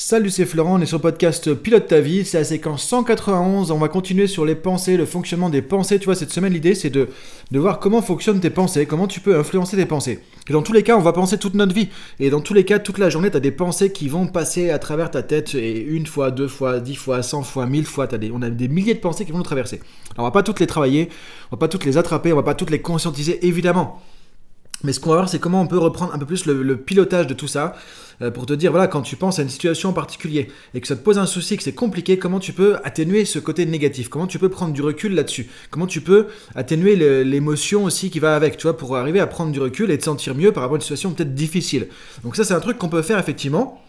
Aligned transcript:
Salut, 0.00 0.30
c'est 0.30 0.46
Florent, 0.46 0.78
on 0.78 0.80
est 0.80 0.86
sur 0.86 0.98
le 0.98 1.02
podcast 1.02 1.52
Pilote 1.54 1.88
ta 1.88 1.98
vie, 1.98 2.24
c'est 2.24 2.38
la 2.38 2.44
séquence 2.44 2.84
191, 2.84 3.72
on 3.72 3.78
va 3.78 3.88
continuer 3.88 4.28
sur 4.28 4.44
les 4.44 4.54
pensées, 4.54 4.96
le 4.96 5.06
fonctionnement 5.06 5.50
des 5.50 5.60
pensées. 5.60 5.98
Tu 5.98 6.04
vois, 6.04 6.14
cette 6.14 6.30
semaine, 6.30 6.52
l'idée 6.52 6.76
c'est 6.76 6.88
de, 6.88 7.08
de 7.50 7.58
voir 7.58 7.80
comment 7.80 8.00
fonctionnent 8.00 8.38
tes 8.38 8.48
pensées, 8.48 8.86
comment 8.86 9.08
tu 9.08 9.18
peux 9.18 9.36
influencer 9.36 9.76
tes 9.76 9.86
pensées. 9.86 10.20
Et 10.48 10.52
dans 10.52 10.62
tous 10.62 10.72
les 10.72 10.84
cas, 10.84 10.96
on 10.96 11.00
va 11.00 11.12
penser 11.12 11.36
toute 11.36 11.54
notre 11.54 11.74
vie. 11.74 11.88
Et 12.20 12.30
dans 12.30 12.40
tous 12.40 12.54
les 12.54 12.64
cas, 12.64 12.78
toute 12.78 12.98
la 12.98 13.10
journée, 13.10 13.28
tu 13.28 13.38
as 13.38 13.40
des 13.40 13.50
pensées 13.50 13.90
qui 13.90 14.08
vont 14.08 14.28
passer 14.28 14.70
à 14.70 14.78
travers 14.78 15.10
ta 15.10 15.24
tête, 15.24 15.56
et 15.56 15.82
une 15.82 16.06
fois, 16.06 16.30
deux 16.30 16.46
fois, 16.46 16.78
dix 16.78 16.94
fois, 16.94 17.24
cent 17.24 17.42
fois, 17.42 17.66
mille 17.66 17.84
fois, 17.84 18.06
as 18.14 18.18
des, 18.18 18.30
on 18.30 18.40
a 18.40 18.50
des 18.50 18.68
milliers 18.68 18.94
de 18.94 19.00
pensées 19.00 19.24
qui 19.24 19.32
vont 19.32 19.38
nous 19.38 19.42
traverser. 19.42 19.80
Alors, 20.14 20.26
on 20.26 20.28
va 20.28 20.30
pas 20.30 20.44
toutes 20.44 20.60
les 20.60 20.68
travailler, 20.68 21.08
on 21.50 21.56
va 21.56 21.58
pas 21.58 21.68
toutes 21.68 21.84
les 21.84 21.98
attraper, 21.98 22.32
on 22.32 22.36
va 22.36 22.44
pas 22.44 22.54
toutes 22.54 22.70
les 22.70 22.80
conscientiser, 22.80 23.44
évidemment. 23.44 24.00
Mais 24.84 24.92
ce 24.92 25.00
qu'on 25.00 25.10
va 25.10 25.16
voir, 25.16 25.28
c'est 25.28 25.40
comment 25.40 25.60
on 25.60 25.66
peut 25.66 25.78
reprendre 25.78 26.14
un 26.14 26.18
peu 26.18 26.26
plus 26.26 26.46
le, 26.46 26.76
pilotage 26.76 27.26
de 27.26 27.34
tout 27.34 27.48
ça 27.48 27.74
euh, 28.22 28.30
pour 28.30 28.46
te 28.46 28.52
dire, 28.52 28.70
voilà, 28.70 28.86
quand 28.86 29.02
tu 29.02 29.16
penses 29.16 29.38
à 29.38 29.42
une 29.42 29.48
situation 29.48 29.88
en 29.88 29.92
particulier 29.92 30.48
et 30.74 30.80
que 30.80 30.86
ça 30.86 30.94
te 30.94 31.02
pose 31.02 31.18
un 31.18 31.26
souci, 31.26 31.56
que 31.56 31.62
c'est 31.62 31.74
compliqué, 31.74 32.18
comment 32.18 32.38
tu 32.38 32.52
peux 32.52 32.76
atténuer 32.84 33.24
ce 33.24 33.38
côté 33.38 33.66
négatif? 33.66 34.08
Comment 34.08 34.26
tu 34.26 34.38
peux 34.38 34.48
prendre 34.48 34.72
du 34.72 34.82
recul 34.82 35.14
là-dessus? 35.14 35.48
Comment 35.70 35.86
tu 35.86 36.00
peux 36.00 36.28
atténuer 36.54 36.96
l'émotion 37.24 37.84
aussi 37.84 38.10
qui 38.10 38.20
va 38.20 38.36
avec, 38.36 38.56
tu 38.56 38.64
vois, 38.64 38.76
pour 38.76 38.96
arriver 38.96 39.20
à 39.20 39.26
prendre 39.26 39.52
du 39.52 39.60
recul 39.60 39.90
et 39.90 39.98
te 39.98 40.04
sentir 40.04 40.34
mieux 40.34 40.52
par 40.52 40.62
rapport 40.62 40.74
à 40.74 40.78
une 40.78 40.82
situation 40.82 41.12
peut-être 41.12 41.34
difficile? 41.34 41.88
Donc 42.22 42.36
ça, 42.36 42.44
c'est 42.44 42.54
un 42.54 42.60
truc 42.60 42.78
qu'on 42.78 42.88
peut 42.88 43.02
faire 43.02 43.18
effectivement. 43.18 43.82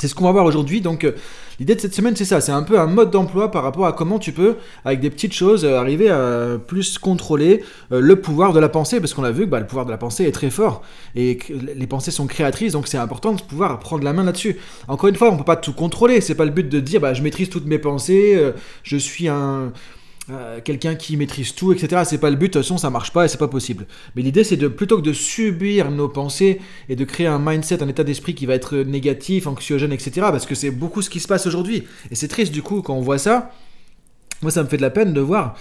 C'est 0.00 0.06
ce 0.06 0.14
qu'on 0.14 0.26
va 0.26 0.30
voir 0.30 0.44
aujourd'hui. 0.44 0.80
Donc, 0.80 1.02
euh, 1.02 1.16
l'idée 1.58 1.74
de 1.74 1.80
cette 1.80 1.92
semaine, 1.92 2.14
c'est 2.14 2.24
ça. 2.24 2.40
C'est 2.40 2.52
un 2.52 2.62
peu 2.62 2.78
un 2.78 2.86
mode 2.86 3.10
d'emploi 3.10 3.50
par 3.50 3.64
rapport 3.64 3.84
à 3.84 3.92
comment 3.92 4.20
tu 4.20 4.30
peux, 4.30 4.54
avec 4.84 5.00
des 5.00 5.10
petites 5.10 5.32
choses, 5.32 5.64
euh, 5.64 5.76
arriver 5.76 6.08
à 6.08 6.56
plus 6.64 6.98
contrôler 6.98 7.64
euh, 7.90 7.98
le 7.98 8.20
pouvoir 8.20 8.52
de 8.52 8.60
la 8.60 8.68
pensée. 8.68 9.00
Parce 9.00 9.12
qu'on 9.12 9.24
a 9.24 9.32
vu 9.32 9.44
que 9.44 9.50
bah, 9.50 9.58
le 9.58 9.66
pouvoir 9.66 9.86
de 9.86 9.90
la 9.90 9.98
pensée 9.98 10.22
est 10.22 10.30
très 10.30 10.50
fort 10.50 10.82
et 11.16 11.36
les 11.74 11.86
pensées 11.88 12.12
sont 12.12 12.28
créatrices. 12.28 12.74
Donc, 12.74 12.86
c'est 12.86 12.96
important 12.96 13.32
de 13.32 13.42
pouvoir 13.42 13.80
prendre 13.80 14.04
la 14.04 14.12
main 14.12 14.22
là-dessus. 14.22 14.56
Encore 14.86 15.08
une 15.08 15.16
fois, 15.16 15.30
on 15.30 15.32
ne 15.32 15.38
peut 15.38 15.44
pas 15.44 15.56
tout 15.56 15.72
contrôler. 15.72 16.20
C'est 16.20 16.36
pas 16.36 16.44
le 16.44 16.52
but 16.52 16.68
de 16.68 16.78
dire, 16.78 17.00
bah, 17.00 17.12
je 17.12 17.22
maîtrise 17.22 17.50
toutes 17.50 17.66
mes 17.66 17.80
pensées, 17.80 18.40
je 18.84 18.96
suis 18.96 19.26
un 19.26 19.72
euh, 20.30 20.60
quelqu'un 20.62 20.94
qui 20.94 21.16
maîtrise 21.16 21.54
tout, 21.54 21.72
etc. 21.72 22.02
C'est 22.04 22.18
pas 22.18 22.30
le 22.30 22.36
but, 22.36 22.48
de 22.48 22.52
toute 22.52 22.62
façon 22.62 22.76
ça 22.76 22.90
marche 22.90 23.12
pas 23.12 23.24
et 23.24 23.28
c'est 23.28 23.38
pas 23.38 23.48
possible. 23.48 23.86
Mais 24.14 24.22
l'idée 24.22 24.44
c'est 24.44 24.56
de 24.56 24.68
plutôt 24.68 24.96
que 24.98 25.02
de 25.02 25.12
subir 25.12 25.90
nos 25.90 26.08
pensées 26.08 26.60
et 26.88 26.96
de 26.96 27.04
créer 27.04 27.26
un 27.26 27.38
mindset, 27.38 27.82
un 27.82 27.88
état 27.88 28.04
d'esprit 28.04 28.34
qui 28.34 28.46
va 28.46 28.54
être 28.54 28.76
négatif, 28.76 29.46
anxiogène, 29.46 29.92
etc. 29.92 30.10
Parce 30.30 30.46
que 30.46 30.54
c'est 30.54 30.70
beaucoup 30.70 31.02
ce 31.02 31.10
qui 31.10 31.20
se 31.20 31.28
passe 31.28 31.46
aujourd'hui. 31.46 31.84
Et 32.10 32.14
c'est 32.14 32.28
triste 32.28 32.52
du 32.52 32.62
coup 32.62 32.82
quand 32.82 32.94
on 32.94 33.00
voit 33.00 33.18
ça. 33.18 33.52
Moi 34.42 34.50
ça 34.50 34.62
me 34.62 34.68
fait 34.68 34.76
de 34.76 34.82
la 34.82 34.90
peine 34.90 35.12
de 35.12 35.20
voir 35.20 35.56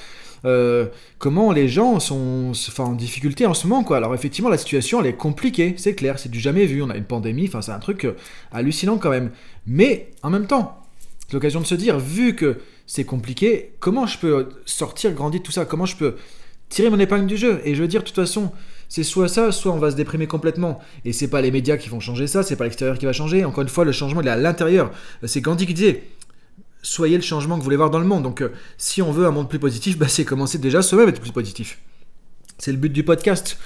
euh, 0.45 0.87
comment 1.17 1.51
les 1.51 1.67
gens 1.67 1.99
sont 1.99 2.51
en 2.79 2.91
difficulté 2.93 3.45
en 3.45 3.53
ce 3.53 3.67
moment. 3.67 3.83
Quoi. 3.83 3.97
Alors 3.97 4.13
effectivement, 4.13 4.49
la 4.49 4.57
situation, 4.57 5.01
elle 5.01 5.07
est 5.07 5.13
compliquée, 5.13 5.75
c'est 5.77 5.95
clair, 5.95 6.19
c'est 6.19 6.29
du 6.29 6.39
jamais 6.39 6.65
vu. 6.65 6.81
On 6.83 6.89
a 6.89 6.97
une 6.97 7.05
pandémie, 7.05 7.45
enfin 7.47 7.61
c'est 7.61 7.71
un 7.71 7.79
truc 7.79 8.05
euh, 8.05 8.15
hallucinant 8.51 8.97
quand 8.97 9.09
même. 9.09 9.31
Mais 9.65 10.11
en 10.23 10.29
même 10.29 10.47
temps, 10.47 10.83
c'est 11.27 11.33
l'occasion 11.33 11.59
de 11.59 11.65
se 11.65 11.75
dire, 11.75 11.99
vu 11.99 12.35
que 12.35 12.57
c'est 12.87 13.03
compliqué. 13.03 13.73
Comment 13.79 14.07
je 14.07 14.17
peux 14.17 14.49
sortir, 14.65 15.13
grandir 15.13 15.43
tout 15.43 15.51
ça? 15.51 15.65
Comment 15.65 15.85
je 15.85 15.97
peux 15.97 16.15
tirer 16.69 16.89
mon 16.89 16.99
épingle 16.99 17.27
du 17.27 17.37
jeu? 17.37 17.61
Et 17.63 17.75
je 17.75 17.81
veux 17.81 17.87
dire, 17.87 18.01
de 18.01 18.07
toute 18.07 18.15
façon, 18.15 18.51
c'est 18.89 19.03
soit 19.03 19.27
ça, 19.27 19.51
soit 19.51 19.73
on 19.73 19.77
va 19.77 19.91
se 19.91 19.95
déprimer 19.95 20.25
complètement. 20.25 20.79
Et 21.05 21.13
c'est 21.13 21.29
pas 21.29 21.41
les 21.41 21.51
médias 21.51 21.77
qui 21.77 21.89
vont 21.89 21.99
changer 21.99 22.25
ça, 22.25 22.41
c'est 22.41 22.55
pas 22.55 22.63
l'extérieur 22.63 22.97
qui 22.97 23.05
va 23.05 23.13
changer. 23.13 23.45
Encore 23.45 23.61
une 23.61 23.69
fois, 23.69 23.85
le 23.85 23.91
changement 23.91 24.21
il 24.21 24.27
est 24.27 24.31
à 24.31 24.37
l'intérieur. 24.37 24.91
C'est 25.25 25.41
Gandhi 25.41 25.67
qui 25.67 25.73
disait 25.73 26.03
soyez 26.81 27.17
le 27.17 27.23
changement 27.23 27.55
que 27.55 27.59
vous 27.59 27.65
voulez 27.65 27.75
voir 27.75 27.89
dans 27.89 27.99
le 27.99 28.05
monde. 28.05 28.23
Donc, 28.23 28.41
euh, 28.41 28.53
si 28.77 29.01
on 29.01 29.11
veut 29.11 29.25
un 29.25 29.31
monde 29.31 29.49
plus 29.49 29.59
positif, 29.59 29.97
bah, 29.97 30.07
c'est 30.07 30.23
commencer 30.23 30.57
déjà 30.57 30.81
soi-même 30.81 31.09
être 31.09 31.19
plus 31.19 31.31
positif. 31.31 31.79
C'est 32.57 32.71
le 32.71 32.77
but 32.77 32.91
du 32.91 33.03
podcast. 33.03 33.57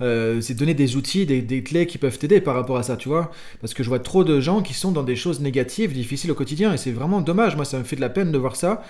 Euh, 0.00 0.40
c'est 0.40 0.54
donner 0.54 0.74
des 0.74 0.96
outils, 0.96 1.26
des, 1.26 1.62
clés 1.62 1.86
qui 1.86 1.98
peuvent 1.98 2.18
t'aider 2.18 2.40
par 2.40 2.54
rapport 2.54 2.76
à 2.76 2.82
ça, 2.82 2.96
tu 2.96 3.08
vois. 3.08 3.30
Parce 3.60 3.74
que 3.74 3.82
je 3.82 3.88
vois 3.88 3.98
trop 3.98 4.24
de 4.24 4.40
gens 4.40 4.62
qui 4.62 4.74
sont 4.74 4.92
dans 4.92 5.02
des 5.02 5.16
choses 5.16 5.40
négatives, 5.40 5.92
difficiles 5.92 6.30
au 6.30 6.34
quotidien, 6.34 6.72
et 6.72 6.76
c'est 6.76 6.92
vraiment 6.92 7.20
dommage. 7.20 7.56
Moi, 7.56 7.64
ça 7.64 7.78
me 7.78 7.84
fait 7.84 7.96
de 7.96 8.00
la 8.00 8.10
peine 8.10 8.32
de 8.32 8.38
voir 8.38 8.56
ça, 8.56 8.82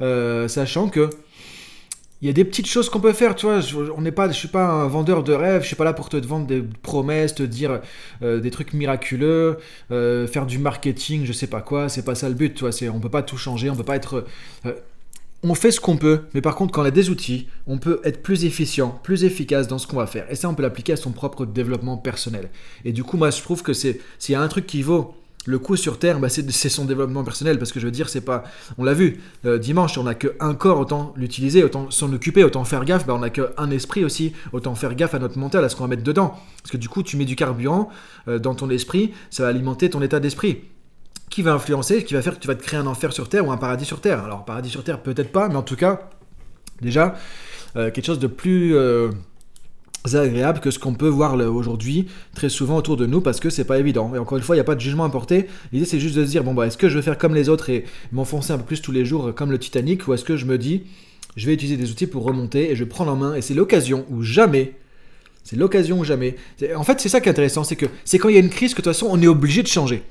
euh, 0.00 0.48
sachant 0.48 0.88
que 0.88 1.10
il 2.22 2.26
y 2.28 2.30
a 2.30 2.32
des 2.32 2.44
petites 2.44 2.68
choses 2.68 2.88
qu'on 2.88 3.00
peut 3.00 3.12
faire, 3.12 3.34
tu 3.34 3.44
vois. 3.44 3.60
Je, 3.60 3.76
on 3.94 4.00
n'est 4.00 4.12
pas, 4.12 4.28
je 4.28 4.32
suis 4.34 4.48
pas 4.48 4.66
un 4.66 4.86
vendeur 4.86 5.24
de 5.24 5.34
rêves, 5.34 5.60
je 5.60 5.66
suis 5.66 5.76
pas 5.76 5.84
là 5.84 5.92
pour 5.92 6.08
te 6.08 6.16
vendre 6.16 6.46
des 6.46 6.62
promesses, 6.82 7.34
te 7.34 7.42
dire 7.42 7.82
euh, 8.22 8.40
des 8.40 8.50
trucs 8.50 8.72
miraculeux, 8.72 9.58
faire 9.90 10.46
du 10.46 10.58
marketing, 10.58 11.26
je 11.26 11.32
sais 11.32 11.48
pas 11.48 11.60
quoi. 11.60 11.90
C'est 11.90 12.04
pas 12.04 12.14
ça 12.14 12.30
le 12.30 12.34
but, 12.34 12.54
tu 12.54 12.60
vois. 12.60 12.72
C'est, 12.72 12.88
on 12.88 12.98
peut 12.98 13.10
pas 13.10 13.22
tout 13.22 13.36
changer, 13.36 13.68
on 13.68 13.76
peut 13.76 13.84
pas 13.84 13.96
être 13.96 14.24
on 15.44 15.54
fait 15.54 15.70
ce 15.70 15.78
qu'on 15.78 15.98
peut, 15.98 16.22
mais 16.32 16.40
par 16.40 16.56
contre, 16.56 16.72
quand 16.72 16.80
on 16.80 16.86
a 16.86 16.90
des 16.90 17.10
outils, 17.10 17.48
on 17.66 17.76
peut 17.76 18.00
être 18.02 18.22
plus 18.22 18.46
efficient, 18.46 18.98
plus 19.02 19.24
efficace 19.24 19.68
dans 19.68 19.76
ce 19.76 19.86
qu'on 19.86 19.98
va 19.98 20.06
faire. 20.06 20.24
Et 20.30 20.36
ça, 20.36 20.48
on 20.48 20.54
peut 20.54 20.62
l'appliquer 20.62 20.94
à 20.94 20.96
son 20.96 21.12
propre 21.12 21.44
développement 21.44 21.98
personnel. 21.98 22.48
Et 22.86 22.92
du 22.92 23.04
coup, 23.04 23.18
moi, 23.18 23.28
je 23.28 23.42
trouve 23.42 23.62
que 23.62 23.74
c'est 23.74 24.00
s'il 24.18 24.32
y 24.32 24.36
a 24.36 24.40
un 24.40 24.48
truc 24.48 24.66
qui 24.66 24.80
vaut 24.80 25.14
le 25.44 25.58
coup 25.58 25.76
sur 25.76 25.98
terre, 25.98 26.18
bah, 26.18 26.30
c'est 26.30 26.68
son 26.70 26.86
développement 26.86 27.22
personnel. 27.24 27.58
Parce 27.58 27.72
que 27.72 27.78
je 27.78 27.84
veux 27.84 27.90
dire, 27.90 28.08
c'est 28.08 28.22
pas. 28.22 28.44
On 28.78 28.84
l'a 28.84 28.94
vu, 28.94 29.20
euh, 29.44 29.58
dimanche, 29.58 29.98
on 29.98 30.04
n'a 30.04 30.14
qu'un 30.14 30.54
corps, 30.54 30.78
autant 30.78 31.12
l'utiliser, 31.14 31.62
autant 31.62 31.90
s'en 31.90 32.10
occuper, 32.14 32.42
autant 32.42 32.64
faire 32.64 32.86
gaffe. 32.86 33.06
Bah, 33.06 33.12
on 33.14 33.18
n'a 33.18 33.28
qu'un 33.28 33.70
esprit 33.70 34.02
aussi, 34.02 34.32
autant 34.54 34.74
faire 34.74 34.94
gaffe 34.94 35.12
à 35.12 35.18
notre 35.18 35.38
mental, 35.38 35.62
à 35.62 35.68
ce 35.68 35.76
qu'on 35.76 35.84
va 35.84 35.88
mettre 35.88 36.04
dedans. 36.04 36.34
Parce 36.62 36.70
que 36.70 36.78
du 36.78 36.88
coup, 36.88 37.02
tu 37.02 37.18
mets 37.18 37.26
du 37.26 37.36
carburant 37.36 37.90
euh, 38.28 38.38
dans 38.38 38.54
ton 38.54 38.70
esprit, 38.70 39.12
ça 39.28 39.42
va 39.42 39.50
alimenter 39.50 39.90
ton 39.90 40.00
état 40.00 40.20
d'esprit 40.20 40.62
qui 41.34 41.42
va 41.42 41.52
influencer, 41.52 42.04
qui 42.04 42.14
va 42.14 42.22
faire 42.22 42.36
que 42.36 42.38
tu 42.38 42.46
vas 42.46 42.54
te 42.54 42.62
créer 42.62 42.78
un 42.78 42.86
enfer 42.86 43.12
sur 43.12 43.28
Terre 43.28 43.44
ou 43.44 43.50
un 43.50 43.56
paradis 43.56 43.84
sur 43.84 44.00
Terre. 44.00 44.22
Alors, 44.22 44.44
paradis 44.44 44.70
sur 44.70 44.84
Terre, 44.84 45.00
peut-être 45.00 45.32
pas, 45.32 45.48
mais 45.48 45.56
en 45.56 45.64
tout 45.64 45.74
cas, 45.74 46.08
déjà, 46.80 47.16
euh, 47.74 47.90
quelque 47.90 48.06
chose 48.06 48.20
de 48.20 48.28
plus 48.28 48.76
euh, 48.76 49.10
agréable 50.12 50.60
que 50.60 50.70
ce 50.70 50.78
qu'on 50.78 50.94
peut 50.94 51.08
voir 51.08 51.34
aujourd'hui 51.34 52.06
très 52.36 52.48
souvent 52.48 52.76
autour 52.76 52.96
de 52.96 53.04
nous 53.04 53.20
parce 53.20 53.40
que 53.40 53.50
c'est 53.50 53.64
pas 53.64 53.80
évident. 53.80 54.12
Et 54.14 54.18
encore 54.18 54.38
une 54.38 54.44
fois, 54.44 54.54
il 54.54 54.58
n'y 54.58 54.60
a 54.60 54.64
pas 54.64 54.76
de 54.76 54.80
jugement 54.80 55.02
à 55.02 55.08
porter. 55.08 55.48
L'idée, 55.72 55.86
c'est 55.86 55.98
juste 55.98 56.14
de 56.14 56.24
se 56.24 56.30
dire 56.30 56.44
bon, 56.44 56.54
bah, 56.54 56.68
est-ce 56.68 56.78
que 56.78 56.88
je 56.88 56.94
vais 56.94 57.02
faire 57.02 57.18
comme 57.18 57.34
les 57.34 57.48
autres 57.48 57.68
et 57.68 57.84
m'enfoncer 58.12 58.52
un 58.52 58.58
peu 58.58 58.64
plus 58.64 58.80
tous 58.80 58.92
les 58.92 59.04
jours 59.04 59.34
comme 59.34 59.50
le 59.50 59.58
Titanic 59.58 60.06
ou 60.06 60.14
est-ce 60.14 60.24
que 60.24 60.36
je 60.36 60.46
me 60.46 60.56
dis 60.56 60.84
je 61.34 61.46
vais 61.46 61.54
utiliser 61.54 61.76
des 61.76 61.90
outils 61.90 62.06
pour 62.06 62.22
remonter 62.22 62.70
et 62.70 62.76
je 62.76 62.84
prends 62.84 63.08
en 63.08 63.16
main 63.16 63.34
et 63.34 63.42
c'est 63.42 63.54
l'occasion 63.54 64.06
où 64.08 64.22
jamais 64.22 64.74
c'est 65.42 65.56
l'occasion 65.56 65.98
ou 65.98 66.04
jamais. 66.04 66.36
En 66.76 66.84
fait, 66.84 67.00
c'est 67.00 67.08
ça 67.10 67.20
qui 67.20 67.28
est 67.28 67.32
intéressant, 67.32 67.64
c'est 67.64 67.76
que 67.76 67.86
c'est 68.04 68.18
quand 68.18 68.28
il 68.28 68.34
y 68.36 68.38
a 68.38 68.40
une 68.40 68.50
crise 68.50 68.72
que 68.72 68.80
de 68.80 68.84
toute 68.84 68.94
façon 68.94 69.08
on 69.10 69.20
est 69.20 69.26
obligé 69.26 69.62
de 69.62 69.68
changer. 69.68 70.04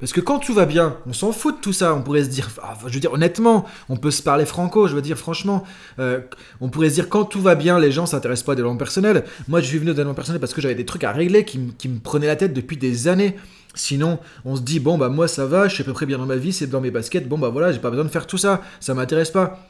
Parce 0.00 0.12
que 0.12 0.20
quand 0.20 0.38
tout 0.38 0.54
va 0.54 0.66
bien, 0.66 0.96
on 1.06 1.12
s'en 1.12 1.30
fout 1.30 1.56
de 1.56 1.60
tout 1.60 1.72
ça. 1.72 1.94
On 1.94 2.02
pourrait 2.02 2.24
se 2.24 2.30
dire, 2.30 2.48
ah, 2.62 2.74
je 2.86 2.94
veux 2.94 3.00
dire 3.00 3.12
honnêtement, 3.12 3.66
on 3.88 3.96
peut 3.96 4.10
se 4.10 4.22
parler 4.22 4.46
franco. 4.46 4.88
Je 4.88 4.94
veux 4.94 5.02
dire 5.02 5.18
franchement, 5.18 5.64
euh, 5.98 6.20
on 6.60 6.70
pourrait 6.70 6.88
se 6.88 6.94
dire 6.94 7.08
quand 7.08 7.24
tout 7.24 7.40
va 7.40 7.54
bien, 7.54 7.78
les 7.78 7.92
gens 7.92 8.06
s'intéressent 8.06 8.46
pas 8.46 8.52
à 8.52 8.54
des 8.54 8.60
développement 8.60 8.78
personnel. 8.78 9.24
Moi, 9.46 9.60
je 9.60 9.66
suis 9.66 9.78
venu 9.78 9.90
au 9.90 9.94
développement 9.94 10.14
personnel 10.14 10.40
parce 10.40 10.54
que 10.54 10.60
j'avais 10.60 10.74
des 10.74 10.86
trucs 10.86 11.04
à 11.04 11.12
régler 11.12 11.44
qui, 11.44 11.60
qui 11.78 11.88
me 11.88 11.98
prenaient 12.00 12.26
la 12.26 12.36
tête 12.36 12.54
depuis 12.54 12.76
des 12.76 13.08
années. 13.08 13.36
Sinon, 13.74 14.18
on 14.44 14.56
se 14.56 14.62
dit 14.62 14.80
bon 14.80 14.98
bah 14.98 15.08
moi 15.08 15.28
ça 15.28 15.46
va, 15.46 15.68
je 15.68 15.74
suis 15.74 15.82
à 15.82 15.86
peu 15.86 15.92
près 15.92 16.04
bien 16.04 16.18
dans 16.18 16.26
ma 16.26 16.36
vie, 16.36 16.52
c'est 16.52 16.66
dans 16.66 16.80
mes 16.80 16.90
baskets. 16.90 17.28
Bon 17.28 17.38
bah 17.38 17.50
voilà, 17.50 17.70
j'ai 17.70 17.78
pas 17.78 17.90
besoin 17.90 18.04
de 18.04 18.10
faire 18.10 18.26
tout 18.26 18.38
ça, 18.38 18.62
ça 18.80 18.94
m'intéresse 18.94 19.30
pas. 19.30 19.60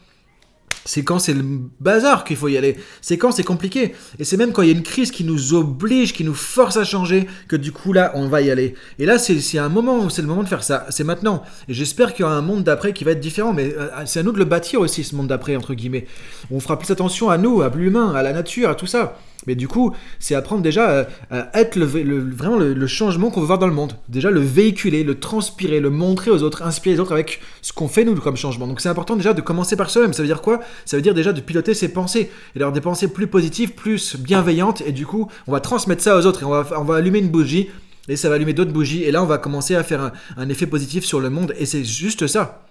C'est 0.84 1.04
quand 1.04 1.18
c'est 1.18 1.34
le 1.34 1.44
bazar 1.78 2.24
qu'il 2.24 2.36
faut 2.36 2.48
y 2.48 2.56
aller. 2.56 2.76
C'est 3.00 3.18
quand 3.18 3.32
c'est 3.32 3.44
compliqué. 3.44 3.94
Et 4.18 4.24
c'est 4.24 4.36
même 4.36 4.52
quand 4.52 4.62
il 4.62 4.68
y 4.68 4.72
a 4.72 4.74
une 4.74 4.82
crise 4.82 5.10
qui 5.10 5.24
nous 5.24 5.54
oblige, 5.54 6.12
qui 6.12 6.24
nous 6.24 6.34
force 6.34 6.76
à 6.76 6.84
changer, 6.84 7.26
que 7.48 7.56
du 7.56 7.72
coup 7.72 7.92
là, 7.92 8.12
on 8.14 8.28
va 8.28 8.40
y 8.40 8.50
aller. 8.50 8.74
Et 8.98 9.06
là, 9.06 9.18
c'est 9.18 9.58
un 9.58 9.68
moment 9.68 10.08
c'est 10.08 10.22
le 10.22 10.28
moment 10.28 10.42
de 10.42 10.48
faire 10.48 10.62
ça. 10.62 10.86
C'est 10.90 11.04
maintenant. 11.04 11.42
Et 11.68 11.74
j'espère 11.74 12.14
qu'il 12.14 12.22
y 12.22 12.24
aura 12.24 12.34
un 12.34 12.42
monde 12.42 12.64
d'après 12.64 12.92
qui 12.92 13.04
va 13.04 13.12
être 13.12 13.20
différent. 13.20 13.52
Mais 13.52 13.74
euh, 13.76 13.88
c'est 14.06 14.20
à 14.20 14.22
nous 14.22 14.32
de 14.32 14.38
le 14.38 14.44
bâtir 14.44 14.80
aussi, 14.80 15.04
ce 15.04 15.14
monde 15.14 15.28
d'après, 15.28 15.56
entre 15.56 15.74
guillemets. 15.74 16.06
On 16.50 16.60
fera 16.60 16.78
plus 16.78 16.90
attention 16.90 17.30
à 17.30 17.38
nous, 17.38 17.62
à 17.62 17.68
l'humain, 17.68 18.14
à 18.14 18.22
la 18.22 18.32
nature, 18.32 18.70
à 18.70 18.74
tout 18.74 18.86
ça. 18.86 19.18
Mais 19.46 19.54
du 19.54 19.68
coup, 19.68 19.94
c'est 20.18 20.34
apprendre 20.34 20.62
déjà 20.62 21.06
à, 21.30 21.58
être 21.58 21.76
le, 21.76 21.84
vraiment 21.84 22.58
le, 22.58 22.86
changement 22.86 23.30
qu'on 23.30 23.40
veut 23.40 23.46
voir 23.46 23.58
dans 23.58 23.66
le 23.66 23.72
monde. 23.72 23.94
Déjà 24.08 24.30
le 24.30 24.40
véhiculer, 24.40 25.02
le 25.02 25.18
transpirer, 25.18 25.80
le 25.80 25.88
montrer 25.88 26.30
aux 26.30 26.42
autres, 26.42 26.62
inspirer 26.62 26.96
les 26.96 27.00
autres 27.00 27.12
avec 27.12 27.40
ce 27.62 27.72
qu'on 27.72 27.88
fait 27.88 28.04
nous 28.04 28.14
comme 28.16 28.36
changement. 28.36 28.66
Donc 28.66 28.80
c'est 28.80 28.88
important 28.88 29.16
déjà 29.16 29.32
de 29.32 29.40
commencer 29.40 29.76
par 29.76 29.88
soi-même. 29.88 30.12
Ça 30.12 30.22
veut 30.22 30.28
dire 30.28 30.42
quoi? 30.42 30.60
Ça 30.84 30.96
veut 30.96 31.02
dire 31.02 31.14
déjà 31.14 31.32
de 31.32 31.40
piloter 31.40 31.72
ses 31.72 31.88
pensées 31.88 32.30
et 32.54 32.58
d'avoir 32.58 32.72
des 32.72 32.82
pensées 32.82 33.08
plus 33.08 33.28
positives, 33.28 33.72
plus 33.72 34.16
bienveillantes. 34.16 34.82
Et 34.82 34.92
du 34.92 35.06
coup, 35.06 35.30
on 35.46 35.52
va 35.52 35.60
transmettre 35.60 36.02
ça 36.02 36.18
aux 36.18 36.26
autres 36.26 36.42
et 36.42 36.44
on 36.44 36.50
va, 36.50 36.66
on 36.78 36.84
va 36.84 36.96
allumer 36.96 37.20
une 37.20 37.30
bougie 37.30 37.70
et 38.08 38.16
ça 38.16 38.28
va 38.28 38.34
allumer 38.34 38.52
d'autres 38.52 38.72
bougies. 38.72 39.04
Et 39.04 39.10
là, 39.10 39.22
on 39.22 39.26
va 39.26 39.38
commencer 39.38 39.74
à 39.74 39.82
faire 39.82 40.02
un, 40.02 40.12
un 40.36 40.48
effet 40.50 40.66
positif 40.66 41.04
sur 41.04 41.18
le 41.18 41.30
monde. 41.30 41.54
Et 41.58 41.64
c'est 41.64 41.84
juste 41.84 42.26
ça. 42.26 42.66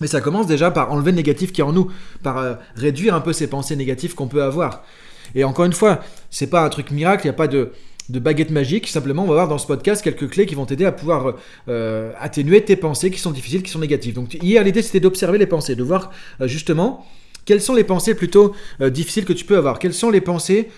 Mais 0.00 0.06
ça 0.06 0.22
commence 0.22 0.46
déjà 0.46 0.70
par 0.70 0.92
enlever 0.92 1.10
le 1.10 1.16
négatif 1.16 1.52
qui 1.52 1.60
est 1.60 1.64
en 1.64 1.72
nous, 1.72 1.90
par 2.22 2.38
euh, 2.38 2.54
réduire 2.74 3.14
un 3.14 3.20
peu 3.20 3.34
ces 3.34 3.46
pensées 3.46 3.76
négatives 3.76 4.14
qu'on 4.14 4.28
peut 4.28 4.42
avoir. 4.42 4.82
Et 5.34 5.44
encore 5.44 5.64
une 5.64 5.72
fois, 5.72 6.00
c'est 6.30 6.48
pas 6.48 6.64
un 6.64 6.68
truc 6.68 6.90
miracle, 6.90 7.24
il 7.24 7.28
n'y 7.28 7.34
a 7.34 7.34
pas 7.34 7.48
de, 7.48 7.72
baguette 8.08 8.50
magique. 8.50 8.88
Simplement, 8.88 9.24
on 9.24 9.28
va 9.28 9.34
voir 9.34 9.48
dans 9.48 9.58
ce 9.58 9.66
podcast 9.66 10.02
quelques 10.02 10.28
clés 10.30 10.46
qui 10.46 10.54
vont 10.54 10.66
t'aider 10.66 10.84
à 10.84 10.92
pouvoir 10.92 11.34
euh, 11.68 12.12
atténuer 12.18 12.62
tes 12.62 12.76
pensées 12.76 13.10
qui 13.10 13.18
sont 13.18 13.30
difficiles, 13.30 13.62
qui 13.62 13.70
sont 13.70 13.78
négatives. 13.78 14.14
Donc 14.14 14.34
hier, 14.34 14.62
l'idée 14.64 14.82
c'était 14.82 15.00
d'observer 15.00 15.38
les 15.38 15.46
pensées, 15.46 15.76
de 15.76 15.82
voir 15.82 16.10
euh, 16.40 16.48
justement 16.48 17.06
quelles 17.44 17.62
sont 17.62 17.74
les 17.74 17.84
pensées 17.84 18.14
plutôt 18.14 18.54
euh, 18.80 18.90
difficiles 18.90 19.24
que 19.24 19.32
tu 19.32 19.44
peux 19.44 19.56
avoir 19.56 19.78
Quelles 19.78 19.94
sont 19.94 20.10
les 20.10 20.20
pensées 20.20 20.68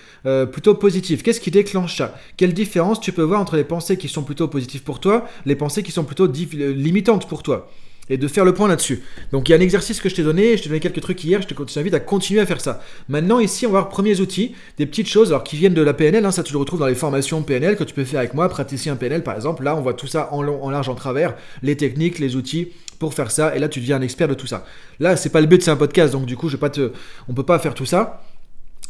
plutôt 0.52 0.76
positives? 0.76 1.22
Qu'est-ce 1.22 1.40
qui 1.40 1.50
déclenche 1.50 1.96
ça? 1.96 2.14
Quelle 2.36 2.54
différence 2.54 3.00
tu 3.00 3.10
peux 3.10 3.22
voir 3.22 3.40
entre 3.40 3.56
les 3.56 3.64
pensées 3.64 3.96
qui 3.96 4.08
sont 4.08 4.22
plutôt 4.22 4.46
positives 4.46 4.84
pour 4.84 5.00
toi, 5.00 5.26
les 5.46 5.56
pensées 5.56 5.82
qui 5.82 5.90
sont 5.90 6.04
plutôt 6.04 6.28
limitantes 6.28 7.28
pour 7.28 7.42
toi? 7.42 7.68
Et 8.12 8.18
de 8.18 8.28
faire 8.28 8.44
le 8.44 8.52
point 8.52 8.68
là-dessus. 8.68 9.02
Donc 9.32 9.48
il 9.48 9.52
y 9.52 9.54
a 9.54 9.58
un 9.58 9.60
exercice 9.62 9.98
que 9.98 10.10
je 10.10 10.14
t'ai 10.14 10.22
donné, 10.22 10.58
je 10.58 10.62
t'ai 10.62 10.68
donné 10.68 10.80
quelques 10.80 11.00
trucs 11.00 11.24
hier, 11.24 11.40
je 11.40 11.54
t'invite 11.54 11.94
à 11.94 12.00
continuer 12.00 12.42
à 12.42 12.46
faire 12.46 12.60
ça. 12.60 12.82
Maintenant 13.08 13.40
ici 13.40 13.66
on 13.66 13.70
va 13.70 13.80
voir 13.80 13.88
premiers 13.88 14.20
outils, 14.20 14.54
des 14.76 14.84
petites 14.84 15.08
choses 15.08 15.28
alors 15.28 15.42
qui 15.42 15.56
viennent 15.56 15.72
de 15.72 15.80
la 15.80 15.94
PNL, 15.94 16.26
hein, 16.26 16.30
ça 16.30 16.42
tu 16.42 16.52
le 16.52 16.58
retrouves 16.58 16.80
dans 16.80 16.86
les 16.86 16.94
formations 16.94 17.42
PNL 17.42 17.74
que 17.74 17.84
tu 17.84 17.94
peux 17.94 18.04
faire 18.04 18.20
avec 18.20 18.34
moi, 18.34 18.50
praticien 18.50 18.96
PNL 18.96 19.22
par 19.22 19.34
exemple, 19.34 19.64
là 19.64 19.74
on 19.74 19.80
voit 19.80 19.94
tout 19.94 20.06
ça 20.06 20.28
en 20.30 20.42
long, 20.42 20.62
en 20.62 20.68
large, 20.68 20.90
en 20.90 20.94
travers, 20.94 21.34
les 21.62 21.74
techniques, 21.74 22.18
les 22.18 22.36
outils 22.36 22.68
pour 22.98 23.14
faire 23.14 23.30
ça, 23.30 23.56
et 23.56 23.58
là 23.58 23.70
tu 23.70 23.80
deviens 23.80 23.96
un 23.96 24.02
expert 24.02 24.28
de 24.28 24.34
tout 24.34 24.46
ça. 24.46 24.66
Là 25.00 25.16
c'est 25.16 25.30
pas 25.30 25.40
le 25.40 25.46
but, 25.46 25.62
c'est 25.62 25.70
un 25.70 25.76
podcast, 25.76 26.12
donc 26.12 26.26
du 26.26 26.36
coup 26.36 26.50
je 26.50 26.56
vais 26.56 26.60
pas 26.60 26.68
peut 26.68 27.42
pas 27.46 27.58
faire 27.58 27.72
tout 27.72 27.86
ça. 27.86 28.22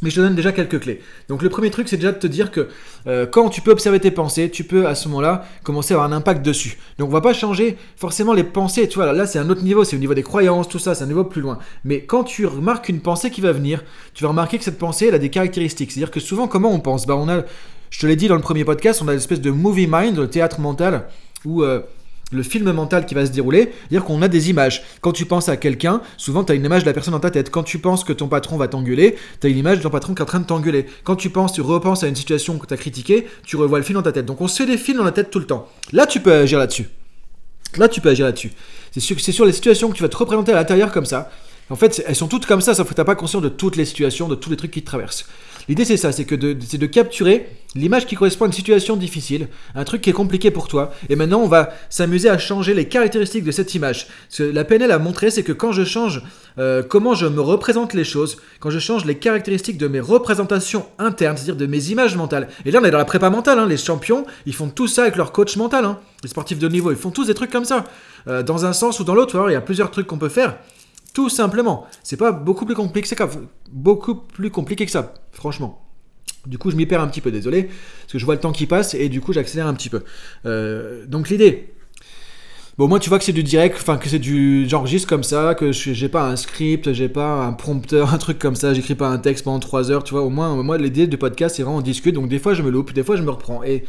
Mais 0.03 0.11
je 0.11 0.17
te 0.17 0.21
donne 0.21 0.35
déjà 0.35 0.53
quelques 0.53 0.81
clés. 0.81 1.01
Donc 1.29 1.43
le 1.43 1.49
premier 1.49 1.71
truc, 1.71 1.89
c'est 1.89 1.97
déjà 1.97 2.13
de 2.13 2.19
te 2.19 2.27
dire 2.27 2.51
que 2.51 2.69
euh, 3.07 3.27
quand 3.27 3.49
tu 3.49 3.61
peux 3.61 3.71
observer 3.71 4.01
tes 4.01 4.11
pensées, 4.11 4.51
tu 4.51 4.65
peux 4.65 4.87
à 4.87 4.95
ce 4.95 5.09
moment-là 5.09 5.47
commencer 5.63 5.95
à 5.95 5.97
avoir 5.97 6.13
un 6.13 6.15
impact 6.15 6.45
dessus. 6.45 6.79
Donc 6.99 7.09
on 7.09 7.13
va 7.13 7.21
pas 7.21 7.33
changer 7.33 7.79
forcément 7.97 8.33
les 8.33 8.45
pensées. 8.45 8.89
Tu 8.89 8.97
vois, 8.97 9.13
là, 9.13 9.27
c'est 9.27 9.39
un 9.39 9.49
autre 9.49 9.63
niveau, 9.63 9.85
c'est 9.85 9.97
au 9.97 10.01
niveau 10.01 10.15
des 10.15 10.23
croyances, 10.23 10.69
tout 10.69 10.79
ça, 10.79 10.95
c'est 10.95 11.05
un 11.05 11.07
niveau 11.07 11.25
plus 11.25 11.41
loin. 11.41 11.59
Mais 11.85 12.03
quand 12.03 12.25
tu 12.25 12.47
remarques 12.47 12.89
une 12.89 13.01
pensée 13.01 13.31
qui 13.31 13.41
va 13.41 13.53
venir, 13.53 13.83
tu 14.15 14.25
vas 14.25 14.29
remarquer 14.29 14.59
que 14.59 14.65
cette 14.65 14.79
pensée, 14.79 15.07
elle 15.07 15.15
a 15.15 15.19
des 15.19 15.31
caractéristiques. 15.31 15.93
C'est-à-dire 15.93 16.11
que 16.11 16.21
souvent, 16.21 16.49
comment 16.49 16.73
on 16.73 16.81
pense? 16.81 17.07
Bah 17.07 17.17
on 17.17 17.29
a, 17.29 17.43
je 17.91 18.01
te 18.01 18.07
l'ai 18.07 18.17
dit 18.17 18.29
dans 18.29 18.37
le 18.37 18.43
premier 18.43 18.65
podcast, 18.65 19.03
on 19.03 19.09
a 19.09 19.13
une 19.13 19.19
espèce 19.19 19.41
de 19.41 19.51
movie 19.51 19.87
mind, 19.89 20.17
le 20.17 20.29
théâtre 20.29 20.61
mental, 20.61 21.07
où 21.45 21.63
euh, 21.63 21.81
le 22.32 22.43
film 22.43 22.70
mental 22.73 23.06
qui 23.06 23.14
va 23.14 23.26
se 23.26 23.31
dérouler, 23.31 23.73
dire 23.90 24.05
qu'on 24.05 24.23
a 24.23 24.29
des 24.29 24.50
images. 24.50 24.82
Quand 25.00 25.12
tu 25.12 25.26
penses 25.26 25.49
à 25.49 25.56
quelqu'un, 25.56 26.00
souvent 26.17 26.44
tu 26.44 26.52
as 26.52 26.55
une 26.55 26.64
image 26.64 26.82
de 26.82 26.87
la 26.87 26.93
personne 26.93 27.12
dans 27.12 27.20
ta 27.20 27.31
tête. 27.31 27.50
Quand 27.50 27.62
tu 27.62 27.79
penses 27.79 28.05
que 28.05 28.12
ton 28.12 28.29
patron 28.29 28.56
va 28.56 28.69
t'engueuler, 28.69 29.17
tu 29.40 29.46
as 29.46 29.50
une 29.50 29.58
image 29.58 29.79
de 29.79 29.82
ton 29.82 29.90
patron 29.90 30.14
qui 30.14 30.20
est 30.20 30.25
en 30.25 30.26
train 30.26 30.40
de 30.40 30.46
t'engueuler. 30.46 30.87
Quand 31.05 31.17
tu 31.17 31.31
penses, 31.31 31.52
tu 31.52 31.61
repenses 31.61 32.02
à 32.02 32.08
une 32.08 32.17
situation 32.17 32.58
que 32.58 32.67
tu 32.67 32.75
as 32.75 32.76
critiquée, 32.76 33.26
tu 33.44 33.56
revois 33.56 33.79
le 33.79 33.84
film 33.84 33.96
dans 33.96 34.02
ta 34.02 34.12
tête. 34.12 34.26
Donc 34.26 34.40
on 34.40 34.49
se 34.49 34.62
fait 34.62 34.70
des 34.70 34.79
films 34.79 34.99
dans 34.99 35.05
la 35.05 35.12
tête 35.12 35.31
tout 35.31 35.38
le 35.38 35.46
temps. 35.46 35.69
Là, 35.93 36.06
tu 36.06 36.20
peux 36.20 36.32
agir 36.32 36.58
là-dessus. 36.58 36.88
Là, 37.76 37.88
tu 37.88 38.00
peux 38.00 38.11
agir 38.11 38.26
là-dessus. 38.26 38.52
C'est 38.93 39.00
sur, 39.00 39.19
sur 39.19 39.44
les 39.44 39.52
situations 39.52 39.90
que 39.90 39.96
tu 39.96 40.02
vas 40.02 40.08
te 40.08 40.17
représenter 40.17 40.52
à 40.52 40.56
l'intérieur 40.56 40.93
comme 40.93 41.06
ça. 41.06 41.31
En 41.70 41.76
fait, 41.76 42.03
elles 42.06 42.17
sont 42.17 42.29
toutes 42.29 42.47
comme 42.47 42.61
ça, 42.61 42.75
sauf 42.75 42.88
que 42.88 42.94
tu 42.94 43.00
n'as 43.00 43.05
pas 43.05 43.14
conscience 43.14 43.43
de 43.43 43.49
toutes 43.49 43.76
les 43.76 43.85
situations, 43.85 44.29
de 44.29 44.35
tous 44.35 44.50
les 44.50 44.56
trucs 44.56 44.73
qui 44.73 44.82
te 44.82 44.87
traversent. 44.87 45.26
L'idée 45.69 45.85
c'est 45.85 45.97
ça, 45.97 46.11
c'est 46.11 46.25
que 46.25 46.35
de, 46.35 46.53
de 46.55 46.87
capturer 46.87 47.49
l'image 47.75 48.06
qui 48.06 48.17
correspond 48.17 48.44
à 48.44 48.49
une 48.49 48.53
situation 48.53 48.97
difficile, 48.97 49.49
un 49.75 49.85
truc 49.85 50.03
qui 50.03 50.11
est 50.11 50.14
compliqué 50.14 50.50
pour 50.50 50.69
toi, 50.69 50.93
et 51.09 51.17
maintenant 51.17 51.41
on 51.41 51.47
va 51.47 51.70
s'amuser 51.88 52.29
à 52.29 52.37
changer 52.37 52.75
les 52.75 52.87
caractéristiques 52.88 53.44
de 53.44 53.53
cette 53.53 53.75
image. 53.75 54.09
Ce 54.29 54.43
que 54.43 54.49
la 54.49 54.64
PNL 54.64 54.91
a 54.91 54.99
montré, 54.99 55.31
c'est 55.31 55.43
que 55.43 55.53
quand 55.53 55.73
je 55.73 55.85
change 55.85 56.23
euh, 56.59 56.82
comment 56.82 57.14
je 57.14 57.26
me 57.26 57.41
représente 57.41 57.94
les 57.94 58.05
choses, 58.05 58.38
quand 58.61 58.70
je 58.70 58.79
change 58.79 59.05
les 59.05 59.15
caractéristiques 59.15 59.79
de 59.79 59.87
mes 59.87 60.00
représentations 60.00 60.85
internes, 60.99 61.37
c'est-à-dire 61.37 61.56
de 61.56 61.67
mes 61.67 61.91
images 61.91 62.17
mentales, 62.17 62.49
et 62.67 62.70
là 62.70 62.81
on 62.82 62.85
est 62.85 62.91
dans 62.91 62.99
la 62.99 63.05
prépa 63.05 63.31
mentale, 63.31 63.58
hein, 63.58 63.67
les 63.67 63.76
champions, 63.76 64.26
ils 64.47 64.55
font 64.55 64.69
tout 64.69 64.88
ça 64.88 65.03
avec 65.03 65.17
leur 65.17 65.32
coach 65.32 65.56
mental, 65.56 65.85
hein. 65.85 66.00
les 66.25 66.29
sportifs 66.29 66.58
de 66.58 66.69
niveau, 66.69 66.91
ils 66.91 66.97
font 66.97 67.11
tous 67.11 67.26
des 67.26 67.35
trucs 67.35 67.50
comme 67.50 67.65
ça. 67.65 67.85
Euh, 68.29 68.43
dans 68.43 68.67
un 68.67 68.73
sens 68.73 69.00
ou 69.00 69.05
dans 69.05 69.15
l'autre, 69.15 69.43
il 69.49 69.53
y 69.53 69.56
a 69.56 69.61
plusieurs 69.61 69.91
trucs 69.91 70.08
qu'on 70.08 70.19
peut 70.19 70.29
faire. 70.29 70.56
Tout 71.14 71.29
simplement. 71.29 71.87
C'est 72.03 72.17
pas 72.17 72.32
beaucoup 72.32 72.64
plus 72.64 72.75
compliqué 72.75 73.03
que 73.03 73.17
ça. 73.17 73.29
Beaucoup 73.70 74.14
plus 74.14 74.50
compliqué 74.50 74.87
que 74.87 74.93
ça, 74.93 75.14
franchement. 75.32 75.82
Du 76.47 76.59
coup, 76.59 76.70
je 76.70 76.76
m'y 76.76 76.87
perds 76.87 77.00
un 77.00 77.09
petit 77.09 77.20
peu, 77.20 77.31
désolé, 77.31 77.64
parce 77.64 78.12
que 78.12 78.19
je 78.19 78.25
vois 78.25 78.35
le 78.35 78.41
temps 78.41 78.53
qui 78.53 78.67
passe 78.67 78.94
et 78.94 79.09
du 79.09 79.20
coup, 79.20 79.32
j'accélère 79.32 79.67
un 79.67 79.75
petit 79.75 79.91
peu. 79.91 80.03
Euh, 80.47 81.06
donc, 81.06 81.29
l'idée. 81.29 81.73
Bon, 82.79 82.88
moi, 82.88 82.99
tu 82.99 83.11
vois 83.11 83.19
que 83.19 83.25
c'est 83.25 83.35
du 83.35 83.43
direct, 83.43 83.76
enfin, 83.79 83.99
que 83.99 84.09
c'est 84.09 84.19
du. 84.19 84.67
J'enregistre 84.67 85.06
comme 85.06 85.23
ça, 85.23 85.55
que 85.55 85.73
j'ai 85.73 86.09
pas 86.09 86.25
un 86.26 86.37
script, 86.37 86.93
j'ai 86.94 87.09
pas 87.09 87.44
un 87.44 87.53
prompteur, 87.53 88.15
un 88.15 88.19
truc 88.19 88.38
comme 88.38 88.56
ça, 88.56 88.73
j'écris 88.73 88.94
pas 88.94 89.08
un 89.08 89.19
texte 89.19 89.44
pendant 89.44 89.61
3 89.61 89.91
heures, 89.91 90.05
tu 90.05 90.15
vois. 90.15 90.23
Au 90.23 90.31
moins, 90.31 90.61
moi, 90.62 90.79
l'idée 90.79 91.06
du 91.06 91.19
podcast, 91.19 91.56
c'est 91.56 91.62
vraiment 91.62 91.79
on 91.79 91.82
discute, 91.82 92.15
donc 92.15 92.29
des 92.29 92.38
fois, 92.38 92.55
je 92.55 92.62
me 92.62 92.70
loupe, 92.70 92.93
des 92.93 93.05
fois, 93.05 93.17
je 93.17 93.23
me 93.23 93.31
reprends. 93.31 93.62
Et 93.62 93.85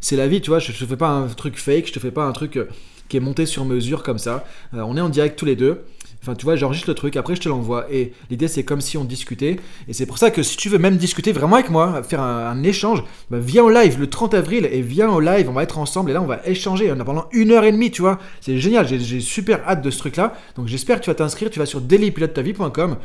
c'est 0.00 0.16
la 0.16 0.28
vie, 0.28 0.40
tu 0.40 0.50
vois, 0.50 0.60
je, 0.60 0.72
je 0.72 0.84
fais 0.86 0.96
pas 0.96 1.08
un 1.08 1.26
truc 1.26 1.58
fake, 1.58 1.88
je 1.88 1.92
te 1.92 1.98
fais 1.98 2.12
pas 2.12 2.24
un 2.24 2.32
truc 2.32 2.56
euh, 2.56 2.68
qui 3.08 3.16
est 3.16 3.20
monté 3.20 3.44
sur 3.44 3.64
mesure 3.64 4.02
comme 4.02 4.18
ça. 4.18 4.44
Euh, 4.72 4.82
on 4.82 4.96
est 4.96 5.00
en 5.00 5.08
direct 5.08 5.36
tous 5.38 5.44
les 5.44 5.56
deux. 5.56 5.84
Enfin, 6.22 6.34
tu 6.34 6.44
vois, 6.44 6.56
j'enregistre 6.56 6.88
le 6.88 6.94
truc, 6.94 7.16
après 7.16 7.36
je 7.36 7.40
te 7.40 7.48
l'envoie. 7.48 7.86
Et 7.92 8.12
l'idée, 8.30 8.48
c'est 8.48 8.64
comme 8.64 8.80
si 8.80 8.96
on 8.98 9.04
discutait. 9.04 9.56
Et 9.86 9.92
c'est 9.92 10.06
pour 10.06 10.18
ça 10.18 10.30
que 10.30 10.42
si 10.42 10.56
tu 10.56 10.68
veux 10.68 10.78
même 10.78 10.96
discuter 10.96 11.32
vraiment 11.32 11.56
avec 11.56 11.70
moi, 11.70 12.02
faire 12.02 12.20
un, 12.20 12.62
échange, 12.62 13.04
bah, 13.30 13.38
viens 13.40 13.62
au 13.62 13.70
live 13.70 13.98
le 14.00 14.08
30 14.08 14.34
avril 14.34 14.68
et 14.70 14.82
viens 14.82 15.10
au 15.10 15.20
live, 15.20 15.48
on 15.48 15.52
va 15.52 15.62
être 15.62 15.78
ensemble 15.78 16.10
et 16.10 16.14
là, 16.14 16.22
on 16.22 16.26
va 16.26 16.40
échanger. 16.44 16.90
A 16.90 16.96
pendant 17.04 17.26
une 17.32 17.52
heure 17.52 17.64
et 17.64 17.72
demie, 17.72 17.90
tu 17.90 18.02
vois. 18.02 18.18
C'est 18.40 18.58
génial, 18.58 18.86
j'ai 18.88 19.20
super 19.20 19.66
hâte 19.66 19.82
de 19.82 19.90
ce 19.90 19.98
truc-là. 19.98 20.34
Donc 20.56 20.66
j'espère 20.66 20.98
que 20.98 21.04
tu 21.04 21.10
vas 21.10 21.14
t'inscrire. 21.14 21.50
Tu 21.50 21.58
vas 21.58 21.66
sur 21.66 21.80
dailypilotetavie.com 21.80 22.96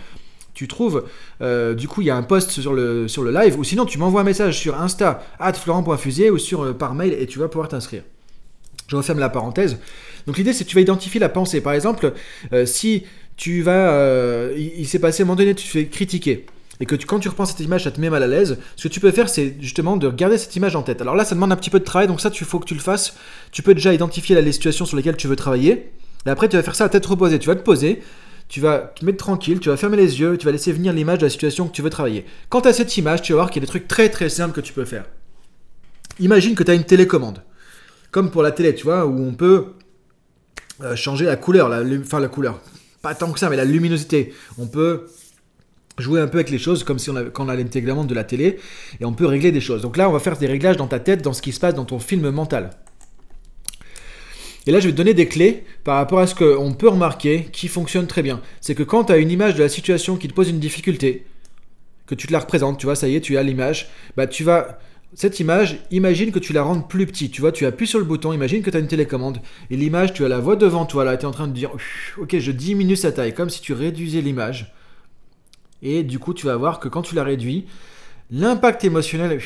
tu 0.54 0.68
trouves, 0.68 1.06
euh, 1.42 1.74
du 1.74 1.88
coup, 1.88 2.02
il 2.02 2.08
y 2.08 2.10
a 2.10 2.16
un 2.16 2.24
post 2.24 2.52
sur 2.52 2.74
le, 2.74 3.08
sur 3.08 3.24
le 3.24 3.32
live, 3.32 3.58
ou 3.58 3.64
sinon 3.64 3.86
tu 3.86 3.98
m'envoies 3.98 4.22
un 4.22 4.26
message 4.26 4.60
sur 4.60 4.80
Insta, 4.80 5.24
at 5.40 5.54
florent.fusier, 5.54 6.30
ou 6.30 6.38
sur, 6.38 6.64
euh, 6.64 6.74
par 6.74 6.94
mail, 6.94 7.14
et 7.14 7.26
tu 7.26 7.40
vas 7.40 7.48
pouvoir 7.48 7.70
t'inscrire. 7.70 8.04
Je 8.94 8.98
referme 8.98 9.18
la 9.18 9.30
parenthèse. 9.30 9.80
Donc 10.28 10.38
l'idée, 10.38 10.54
c'est 10.54 10.66
que 10.66 10.70
tu 10.70 10.76
vas 10.76 10.82
identifier 10.82 11.20
la 11.20 11.30
pensée. 11.30 11.62
Par 11.62 11.74
exemple, 11.74 12.14
euh, 12.54 12.68
si 12.68 13.06
tu 13.38 13.64
vas... 13.64 13.92
Euh, 13.92 14.54
il, 14.56 14.88
s'est 14.88 15.00
passé 15.00 15.24
à 15.24 15.26
un 15.26 15.26
moment 15.26 15.36
donné, 15.36 15.56
tu 15.56 15.66
te 15.66 15.72
fais 15.72 15.88
critiquer. 15.88 16.46
Et 16.80 16.86
que 16.86 16.94
quand 16.94 17.18
tu 17.18 17.28
repenses 17.28 17.50
cette 17.50 17.62
image, 17.62 17.86
ça 17.86 17.92
te 17.92 18.00
met 18.00 18.12
mal 18.12 18.22
à 18.22 18.28
l'aise. 18.28 18.60
Ce 18.76 18.88
que 18.88 18.94
tu 18.94 19.00
peux 19.00 19.10
faire, 19.10 19.30
c'est 19.30 19.56
justement 19.60 19.98
de 19.98 20.12
garder 20.12 20.38
cette 20.38 20.56
image 20.56 20.76
en 20.76 20.84
tête. 20.84 21.02
Alors 21.02 21.16
là, 21.16 21.26
ça 21.26 21.34
demande 21.34 21.52
un 21.52 21.56
petit 21.56 21.72
peu 21.72 21.80
de 21.80 21.84
travail, 21.84 22.08
donc 22.08 22.22
ça, 22.22 22.30
il 22.32 22.46
faut 22.46 22.60
que 22.60 22.68
tu 22.68 22.76
le 22.76 22.80
fasses. 22.80 23.16
Tu 23.52 23.64
peux 23.64 23.74
déjà 23.74 23.92
identifier 23.96 24.40
les 24.40 24.52
situations 24.52 24.86
sur 24.86 24.96
lesquelles 24.96 25.18
tu 25.18 25.28
veux 25.28 25.36
travailler. 25.36 25.92
Et 26.28 26.30
après, 26.30 26.48
tu 26.48 26.56
vas 26.56 26.62
faire 26.62 26.76
ça 26.76 26.86
à 26.86 26.90
tête 26.90 27.06
reposée. 27.08 27.40
Tu 27.40 27.48
vas 27.48 27.56
te 27.56 27.64
poser, 27.64 28.04
tu 28.48 28.62
vas 28.62 28.94
te 28.96 29.04
mettre 29.04 29.18
tranquille, 29.18 29.60
tu 29.60 29.70
vas 29.70 29.78
fermer 29.78 29.98
les 29.98 30.20
yeux, 30.20 30.38
tu 30.38 30.46
vas 30.46 30.52
laisser 30.52 30.72
venir 30.72 30.94
l'image 30.94 31.18
de 31.18 31.26
la 31.26 31.32
situation 31.32 31.68
que 31.68 31.74
tu 31.74 31.82
veux 31.82 31.90
travailler. 31.90 32.26
Quant 32.50 32.60
à 32.60 32.74
cette 32.74 32.96
image, 32.96 33.24
tu 33.24 33.34
vas 33.34 33.38
voir 33.38 33.50
qu'il 33.50 33.60
y 33.60 33.64
a 33.64 33.66
des 33.66 33.70
trucs 33.70 33.88
très 33.88 34.10
très 34.10 34.30
simples 34.30 34.54
que 34.54 34.62
tu 34.62 34.72
peux 34.72 34.86
faire. 34.86 35.06
Imagine 36.20 36.54
que 36.54 36.64
tu 36.64 36.70
as 36.70 36.76
une 36.76 36.84
télécommande. 36.84 37.42
Comme 38.14 38.30
pour 38.30 38.44
la 38.44 38.52
télé, 38.52 38.76
tu 38.76 38.84
vois, 38.84 39.08
où 39.08 39.20
on 39.22 39.34
peut 39.34 39.74
euh, 40.82 40.96
changer 40.96 41.26
la 41.26 41.36
couleur, 41.36 41.68
la, 41.68 41.82
enfin 42.00 42.20
la 42.20 42.28
couleur, 42.28 42.62
pas 43.02 43.16
tant 43.16 43.32
que 43.32 43.40
ça, 43.40 43.50
mais 43.50 43.58
la 43.58 43.66
luminosité. 43.66 44.34
On 44.60 44.68
peut 44.68 45.08
jouer 45.98 46.22
un 46.22 46.28
peu 46.28 46.38
avec 46.38 46.52
les 46.52 46.60
choses 46.60 46.84
comme 46.84 47.00
si 47.00 47.10
on 47.10 47.16
avait, 47.16 47.32
quand 47.32 47.46
on 47.46 47.50
a 47.50 47.56
l'intégrament 47.56 48.06
de 48.06 48.14
la 48.14 48.24
télé 48.24 48.60
et 49.02 49.06
on 49.06 49.14
peut 49.14 49.26
régler 49.26 49.52
des 49.52 49.62
choses. 49.62 49.82
Donc 49.82 49.98
là, 49.98 50.08
on 50.08 50.12
va 50.12 50.20
faire 50.20 50.38
des 50.38 50.46
réglages 50.46 50.78
dans 50.78 50.86
ta 50.86 51.00
tête, 51.00 51.24
dans 51.24 51.34
ce 51.34 51.42
qui 51.42 51.52
se 51.52 51.60
passe 51.60 51.74
dans 51.74 51.86
ton 51.86 51.98
film 51.98 52.30
mental. 52.30 52.70
Et 54.68 54.72
là, 54.72 54.80
je 54.80 54.86
vais 54.86 54.92
te 54.92 54.98
donner 54.98 55.16
des 55.16 55.28
clés 55.28 55.64
par 55.84 55.96
rapport 55.96 56.20
à 56.20 56.28
ce 56.28 56.36
qu'on 56.36 56.74
peut 56.74 56.90
remarquer 56.90 57.50
qui 57.52 57.68
fonctionne 57.68 58.06
très 58.06 58.22
bien. 58.22 58.42
C'est 58.62 58.76
que 58.76 58.84
quand 58.84 59.06
tu 59.06 59.14
as 59.14 59.18
une 59.18 59.32
image 59.32 59.56
de 59.56 59.64
la 59.64 59.70
situation 59.70 60.18
qui 60.18 60.28
te 60.28 60.34
pose 60.34 60.50
une 60.50 60.60
difficulté, 60.60 61.26
que 62.06 62.14
tu 62.14 62.28
te 62.28 62.34
la 62.34 62.40
représentes, 62.40 62.78
tu 62.78 62.86
vois, 62.86 62.96
ça 62.96 63.08
y 63.08 63.16
est, 63.16 63.22
tu 63.22 63.38
as 63.38 63.44
l'image, 63.44 63.90
bah 64.16 64.28
tu 64.28 64.44
vas 64.44 64.78
cette 65.16 65.40
image, 65.40 65.78
imagine 65.92 66.32
que 66.32 66.40
tu 66.40 66.54
la 66.54 66.64
rendes 66.64 66.88
plus 66.90 67.06
petite. 67.06 67.32
Tu 67.32 67.42
vois, 67.42 67.52
tu 67.52 67.66
appuies 67.66 67.88
sur 67.88 68.00
le 68.00 68.06
bouton, 68.06 68.34
imagine 68.34 68.62
que 68.62 68.70
tu 68.70 68.78
as 68.78 68.80
une 68.80 68.88
télécommande. 68.88 69.40
Et 69.70 69.78
l'image, 69.78 70.14
tu 70.14 70.26
as 70.26 70.28
la 70.28 70.40
voix 70.40 70.56
devant 70.56 70.86
toi, 70.86 71.04
là, 71.04 71.18
tu 71.18 71.24
es 71.24 71.28
en 71.28 71.32
train 71.32 71.48
de 71.48 71.54
dire, 71.54 71.72
ok, 72.18 72.38
je 72.38 72.52
diminue 72.52 72.96
sa 72.96 73.12
taille, 73.12 73.34
comme 73.34 73.50
si 73.50 73.62
tu 73.62 73.74
réduisais 73.74 74.22
l'image. 74.22 74.74
Et 75.82 76.04
du 76.04 76.20
coup, 76.20 76.34
tu 76.34 76.46
vas 76.46 76.56
voir 76.56 76.80
que 76.80 76.88
quand 76.88 77.02
tu 77.02 77.16
la 77.16 77.24
réduis, 77.24 77.66
l'impact 78.32 78.84
émotionnel 78.84 79.40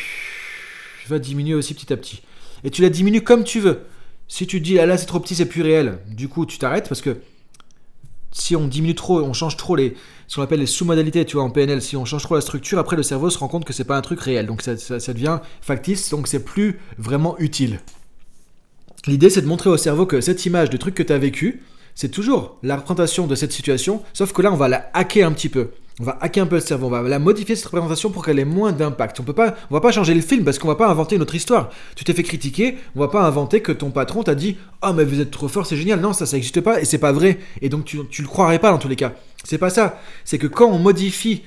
va 1.08 1.20
diminuer 1.20 1.56
aussi 1.56 1.74
petit 1.74 1.92
à 1.92 1.98
petit. 1.98 2.22
Et 2.64 2.70
tu 2.70 2.82
la 2.82 2.90
diminues 2.90 3.22
comme 3.22 3.44
tu 3.44 3.60
veux. 3.60 3.82
Si 4.28 4.46
tu 4.46 4.60
dis, 4.60 4.78
ah 4.80 4.86
là, 4.86 4.98
c'est 4.98 5.06
trop 5.06 5.20
petit, 5.20 5.36
c'est 5.36 5.46
plus 5.46 5.62
réel, 5.62 6.00
du 6.08 6.28
coup, 6.28 6.46
tu 6.46 6.58
t'arrêtes 6.58 6.90
parce 6.90 7.02
que 7.02 7.18
si 8.38 8.56
on 8.56 8.68
diminue 8.68 8.96
trop, 8.96 9.22
on 9.22 9.34
change 9.34 9.58
trop 9.58 9.76
les, 9.76 9.96
ce 10.28 10.36
qu'on 10.36 10.42
appelle 10.42 10.60
les 10.60 10.68
sous-modalités, 10.68 11.26
tu 11.26 11.38
vois, 11.38 11.44
en 11.44 11.50
PNL, 11.50 11.82
si 11.82 11.98
on 11.98 12.06
change 12.06 12.24
trop 12.24 12.36
la 12.36 12.42
structure, 12.42 12.78
après 12.80 12.96
le 12.96 13.04
cerveau 13.04 13.30
se 13.30 13.38
rend 13.38 13.48
compte 13.48 13.66
que 13.66 13.74
c'est 13.74 13.84
pas 13.84 13.98
un 13.98 14.02
truc 14.02 14.20
réel, 14.22 14.46
donc 14.46 14.62
ça, 14.62 14.74
devient 15.14 15.40
factice, 15.62 16.10
donc 16.10 16.28
c'est 16.28 16.44
plus 16.44 16.80
vraiment 16.98 17.38
utile. 17.40 17.80
L'idée, 19.08 19.30
c'est 19.30 19.42
de 19.42 19.48
montrer 19.48 19.70
au 19.70 19.78
cerveau 19.78 20.06
que 20.06 20.22
cette 20.22 20.46
image 20.46 20.70
de 20.70 20.78
truc 20.78 20.94
que 20.94 21.04
tu 21.04 21.14
as 21.14 21.18
vécu, 21.18 21.64
c'est 21.96 22.10
toujours 22.10 22.58
la 22.62 22.76
représentation 22.76 23.26
de 23.26 23.36
cette 23.36 23.52
situation, 23.52 24.04
sauf 24.14 24.34
que 24.34 24.42
là, 24.42 24.52
on 24.52 24.58
va 24.58 24.68
la 24.68 24.90
hacker 24.94 25.28
un 25.28 25.32
petit 25.32 25.50
peu. 25.50 25.72
On 26.00 26.04
va 26.04 26.18
hacker 26.22 26.44
un 26.44 26.48
peu 26.48 26.56
le 26.56 26.62
cerveau, 26.62 26.88
on 26.88 26.90
va 26.92 27.02
la 27.02 27.18
modifier 27.18 27.56
cette 27.56 27.66
représentation 27.66 28.12
pour 28.12 28.24
qu'elle 28.24 28.38
ait 28.38 28.46
moins 28.46 28.72
d'impact. 28.72 29.20
On 29.20 29.24
peut 29.24 29.34
pas, 29.34 29.56
on 29.72 29.74
va 29.74 29.82
pas 29.82 29.92
changer 29.92 30.14
le 30.14 30.22
film 30.22 30.44
parce 30.44 30.60
qu'on 30.60 30.68
va 30.68 30.76
pas 30.76 30.88
inventer 30.88 31.16
une 31.16 31.24
autre 31.24 31.34
histoire. 31.34 31.72
Tu 31.96 32.04
t'es 32.04 32.14
fait 32.14 32.22
critiquer, 32.22 32.78
on 32.96 33.00
va 33.00 33.08
pas 33.08 33.24
inventer 33.24 33.62
que 33.62 33.72
ton 33.72 33.90
patron 33.90 34.22
t'a 34.22 34.36
dit 34.36 34.58
"Oh 34.84 34.94
mais 34.94 35.04
vous 35.04 35.20
êtes 35.20 35.32
trop 35.32 35.48
fort, 35.48 35.66
c'est 35.66 35.76
génial." 35.76 36.00
Non, 36.00 36.14
ça 36.14 36.28
ça 36.28 36.38
n'existe 36.38 36.62
pas 36.62 36.80
et 36.80 36.86
c'est 36.86 37.00
pas 37.00 37.12
vrai 37.12 37.40
et 37.62 37.70
donc 37.70 37.86
tu 37.86 37.98
tu 38.12 38.22
le 38.22 38.28
croirais 38.28 38.60
pas 38.60 38.70
dans 38.70 38.78
tous 38.78 38.88
les 38.88 38.96
cas. 38.96 39.14
C'est 39.44 39.58
pas 39.58 39.72
ça. 39.72 40.00
C'est 40.24 40.38
que 40.38 40.46
quand 40.46 40.68
on 40.68 40.78
modifie 40.78 41.42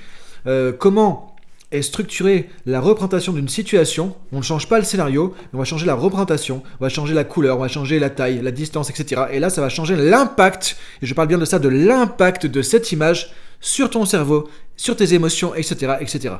euh, 0.48 0.72
comment 0.76 1.30
est 1.70 1.82
structurée 1.82 2.48
la 2.66 2.80
représentation 2.80 3.32
d'une 3.32 3.48
situation, 3.48 4.16
on 4.32 4.38
ne 4.38 4.42
change 4.42 4.68
pas 4.68 4.78
le 4.78 4.84
scénario, 4.84 5.34
on 5.52 5.58
va 5.58 5.64
changer 5.64 5.86
la 5.86 5.94
représentation, 5.94 6.62
on 6.80 6.84
va 6.84 6.88
changer 6.88 7.14
la 7.14 7.22
couleur, 7.24 7.58
on 7.58 7.60
va 7.60 7.68
changer 7.68 8.00
la 8.00 8.10
taille, 8.10 8.40
la 8.42 8.50
distance, 8.50 8.90
etc. 8.90 9.22
Et 9.30 9.38
là, 9.38 9.50
ça 9.50 9.60
va 9.60 9.68
changer 9.68 9.94
l'impact, 9.94 10.76
et 11.00 11.06
je 11.06 11.14
parle 11.14 11.28
bien 11.28 11.38
de 11.38 11.44
ça, 11.44 11.60
de 11.60 11.68
l'impact 11.68 12.46
de 12.46 12.62
cette 12.62 12.90
image 12.90 13.32
sur 13.60 13.90
ton 13.90 14.04
cerveau, 14.04 14.48
sur 14.76 14.96
tes 14.96 15.14
émotions, 15.14 15.54
etc. 15.54 15.94
etc. 16.00 16.34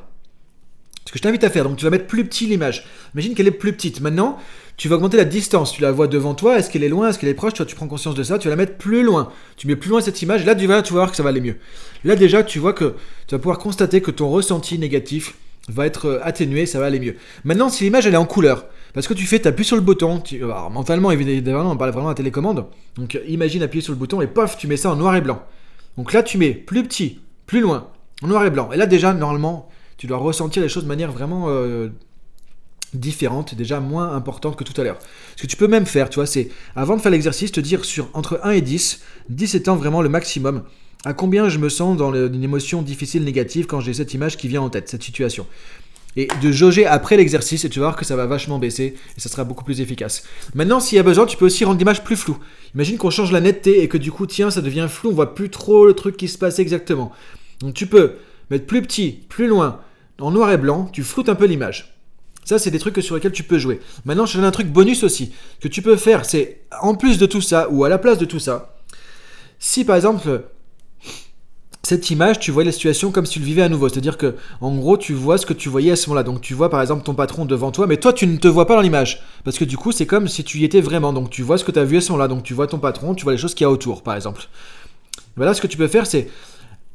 Ce 1.07 1.13
que 1.13 1.19
je 1.19 1.23
t'invite 1.23 1.45
à 1.45 1.51
faire, 1.51 1.65
donc 1.65 1.77
tu 1.77 1.85
vas 1.85 1.91
mettre 1.91 2.07
plus 2.07 2.25
petit 2.25 2.47
l'image. 2.47 2.87
Imagine 3.15 3.35
qu'elle 3.35 3.49
est 3.49 3.53
plus 3.53 3.73
petite. 3.73 4.01
Maintenant, 4.01 4.39
tu 4.77 4.89
vas 4.89 4.97
augmenter 4.97 5.17
la 5.17 5.25
distance. 5.25 5.73
Tu 5.73 5.83
la 5.83 5.91
vois 5.91 6.07
devant 6.07 6.35
toi. 6.35 6.59
Est-ce 6.59 6.71
qu'elle 6.71 6.85
est 6.85 6.89
loin? 6.89 7.09
Est-ce 7.09 7.19
qu'elle 7.19 7.29
est 7.31 7.35
proche? 7.35 7.55
Tu, 7.55 7.67
tu 7.67 7.75
prends 7.75 7.89
conscience 7.89 8.15
de 8.15 8.23
ça. 8.23 8.39
Tu 8.39 8.49
vas 8.49 8.51
la 8.51 8.57
mettre 8.57 8.77
plus 8.77 9.03
loin. 9.03 9.33
Tu 9.57 9.67
mets 9.67 9.77
plus 9.77 9.91
loin 9.91 10.01
cette 10.01 10.23
image. 10.23 10.45
Là, 10.45 10.55
tu 10.55 10.67
vas, 10.67 10.83
tu 10.83 10.93
vas 10.93 11.01
voir 11.01 11.11
que 11.11 11.17
ça 11.17 11.23
va 11.23 11.31
aller 11.31 11.41
mieux. 11.41 11.57
Là, 12.05 12.17
déjà, 12.17 12.43
tu 12.43 12.59
vois 12.59 12.75
que 12.75 12.95
tu 13.27 13.35
vas 13.35 13.39
pouvoir 13.39 13.59
constater 13.59 14.01
que 14.03 14.11
ton 14.11 14.29
ressenti 14.29 14.79
négatif 14.79 15.35
va 15.69 15.85
être 15.87 16.07
euh, 16.07 16.21
atténué. 16.23 16.65
Ça 16.65 16.79
va 16.79 16.87
aller 16.87 17.01
mieux. 17.01 17.17
Maintenant, 17.45 17.71
si 17.71 17.83
l'image 17.83 18.07
elle 18.07 18.15
est 18.15 18.19
en 18.19 18.25
couleur, 18.25 18.67
Parce 18.95 19.09
que 19.09 19.15
tu 19.15 19.27
fais, 19.27 19.41
tu 19.41 19.49
appuies 19.49 19.65
sur 19.65 19.77
le 19.77 19.83
bouton. 19.83 20.21
Tu, 20.21 20.45
alors, 20.45 20.71
mentalement, 20.71 21.11
évidemment, 21.11 21.73
on 21.73 21.77
parle 21.77 21.91
vraiment 21.91 22.11
à 22.11 22.15
télécommande. 22.15 22.67
Donc 22.95 23.19
imagine 23.27 23.63
appuyer 23.63 23.83
sur 23.83 23.93
le 23.93 23.99
bouton 23.99 24.21
et 24.21 24.27
pof, 24.27 24.57
tu 24.57 24.67
mets 24.69 24.77
ça 24.77 24.91
en 24.91 24.97
noir 24.97 25.17
et 25.17 25.21
blanc. 25.21 25.43
Donc 26.01 26.15
là, 26.15 26.23
tu 26.23 26.39
mets 26.39 26.55
plus 26.55 26.83
petit, 26.83 27.21
plus 27.45 27.61
loin, 27.61 27.91
noir 28.23 28.43
et 28.47 28.51
blanc. 28.51 28.73
Et 28.73 28.79
là, 28.79 28.87
déjà, 28.87 29.13
normalement, 29.13 29.69
tu 29.99 30.07
dois 30.07 30.17
ressentir 30.17 30.63
les 30.63 30.69
choses 30.71 30.85
de 30.85 30.89
manière 30.89 31.13
vraiment 31.13 31.51
euh, 31.51 31.91
différente, 32.95 33.55
déjà 33.55 33.81
moins 33.81 34.15
importante 34.15 34.57
que 34.57 34.65
tout 34.65 34.81
à 34.81 34.85
l'heure. 34.85 34.99
Ce 35.37 35.43
que 35.43 35.47
tu 35.47 35.59
peux 35.59 35.69
même 35.69 35.85
faire, 35.85 36.09
tu 36.09 36.15
vois, 36.15 36.25
c'est 36.25 36.49
avant 36.75 36.97
de 36.97 37.03
faire 37.03 37.13
l'exercice, 37.13 37.53
te 37.53 37.61
dire 37.61 37.85
sur 37.85 38.09
entre 38.15 38.41
1 38.45 38.53
et 38.53 38.63
10, 38.63 39.03
10 39.29 39.55
étant 39.57 39.77
vraiment 39.77 40.01
le 40.01 40.09
maximum, 40.09 40.63
à 41.05 41.13
combien 41.13 41.51
je 41.51 41.59
me 41.59 41.69
sens 41.69 41.99
dans 41.99 42.15
une 42.15 42.43
émotion 42.43 42.81
difficile, 42.81 43.23
négative 43.23 43.67
quand 43.67 43.81
j'ai 43.81 43.93
cette 43.93 44.15
image 44.15 44.39
qui 44.39 44.49
vient 44.49 44.63
en 44.63 44.71
tête, 44.71 44.89
cette 44.89 45.03
situation. 45.03 45.47
Et 46.17 46.29
de 46.43 46.51
jauger 46.51 46.87
après 46.87 47.17
l'exercice, 47.17 47.65
et 47.65 47.69
tu 47.69 47.79
vas 47.79 47.87
voir 47.87 47.97
que 47.97 48.05
ça 48.05 48.17
va 48.17 48.27
vachement 48.27 48.59
baisser, 48.59 48.95
et 49.17 49.21
ça 49.21 49.29
sera 49.29 49.45
beaucoup 49.45 49.65
plus 49.65 49.81
efficace. 49.81 50.25
Maintenant, 50.55 50.81
s'il 50.81 50.97
y 50.97 50.99
a 50.99 51.05
besoin, 51.05 51.27
tu 51.27 51.37
peux 51.37 51.47
aussi 51.47 51.65
rendre 51.65 51.79
l'image 51.79 52.03
plus 52.03 52.17
floue. 52.17 52.39
Imagine 52.75 52.99
qu'on 52.99 53.11
change 53.11 53.31
la 53.31 53.41
netteté 53.41 53.83
et 53.83 53.89
que 53.89 53.97
du 53.97 54.11
coup, 54.11 54.27
tiens, 54.27 54.51
ça 54.51 54.61
devient 54.61 54.89
flou, 54.91 55.11
on 55.11 55.15
voit 55.15 55.35
plus 55.35 55.51
trop 55.51 55.87
le 55.87 55.95
truc 55.95 56.17
qui 56.17 56.27
se 56.27 56.37
passe 56.37 56.59
exactement. 56.59 57.13
Donc 57.61 57.75
tu 57.75 57.87
peux 57.87 58.15
mettre 58.51 58.67
plus 58.67 58.83
petit, 58.83 59.21
plus 59.29 59.47
loin, 59.47 59.81
en 60.19 60.31
noir 60.33 60.51
et 60.51 60.59
blanc, 60.59 60.91
tu 60.93 61.03
floutes 61.03 61.29
un 61.29 61.35
peu 61.35 61.47
l'image. 61.47 61.97
Ça, 62.45 62.59
c'est 62.59 62.71
des 62.71 62.79
trucs 62.79 63.01
sur 63.03 63.15
lesquels 63.15 63.33
tu 63.33 63.45
peux 63.45 63.59
jouer. 63.59 63.81
Maintenant, 64.05 64.27
je 64.27 64.33
te 64.33 64.39
donne 64.39 64.47
un 64.47 64.51
truc 64.51 64.67
bonus 64.67 65.05
aussi, 65.05 65.33
que 65.61 65.69
tu 65.69 65.83
peux 65.83 65.97
faire, 65.97 66.25
c'est 66.25 66.63
en 66.81 66.95
plus 66.95 67.19
de 67.19 67.27
tout 67.27 67.41
ça, 67.41 67.69
ou 67.71 67.85
à 67.85 67.89
la 67.89 67.99
place 67.99 68.19
de 68.19 68.25
tout 68.25 68.41
ça, 68.41 68.77
si 69.59 69.85
par 69.85 69.95
exemple, 69.95 70.45
cette 71.91 72.09
image, 72.11 72.39
tu 72.39 72.53
vois 72.53 72.63
la 72.63 72.71
situation 72.71 73.11
comme 73.11 73.27
si 73.27 73.33
tu 73.33 73.39
le 73.41 73.45
vivais 73.45 73.63
à 73.63 73.69
nouveau. 73.69 73.89
C'est-à-dire 73.89 74.17
que, 74.17 74.37
en 74.61 74.77
gros, 74.77 74.97
tu 74.97 75.13
vois 75.13 75.39
ce 75.39 75.45
que 75.45 75.53
tu 75.53 75.69
voyais 75.69 75.91
à 75.91 75.97
ce 75.97 76.09
moment-là. 76.09 76.23
Donc, 76.23 76.41
tu 76.41 76.55
vois 76.55 76.71
par 76.71 76.81
exemple 76.81 77.03
ton 77.03 77.15
patron 77.15 77.47
devant 77.47 77.73
toi, 77.73 77.89
mais 77.89 77.97
toi, 77.97 78.13
tu 78.13 78.29
ne 78.29 78.37
te 78.37 78.47
vois 78.47 78.69
pas 78.69 78.77
dans 78.77 78.81
l'image. 78.81 79.25
Parce 79.43 79.59
que 79.59 79.65
du 79.65 79.77
coup, 79.77 79.91
c'est 79.91 80.07
comme 80.07 80.29
si 80.29 80.45
tu 80.45 80.59
y 80.59 80.65
étais 80.65 80.81
vraiment. 80.81 81.13
Donc, 81.13 81.31
tu 81.31 81.43
vois 81.43 81.59
ce 81.59 81.65
que 81.65 81.73
tu 81.73 81.81
as 81.81 81.85
vu 81.85 81.97
à 81.97 82.01
ce 82.01 82.13
moment-là. 82.13 82.29
Donc, 82.29 82.45
tu 82.45 82.55
vois 82.55 82.69
ton 82.69 82.79
patron, 82.79 83.17
tu 83.17 83.25
vois 83.25 83.33
les 83.33 83.39
choses 83.39 83.55
qu'il 83.55 83.65
y 83.65 83.67
a 83.67 83.71
autour, 83.71 84.05
par 84.05 84.15
exemple. 84.15 84.43
Voilà, 85.35 85.53
ce 85.53 85.61
que 85.61 85.67
tu 85.67 85.77
peux 85.77 85.89
faire, 85.89 86.07
c'est 86.07 86.29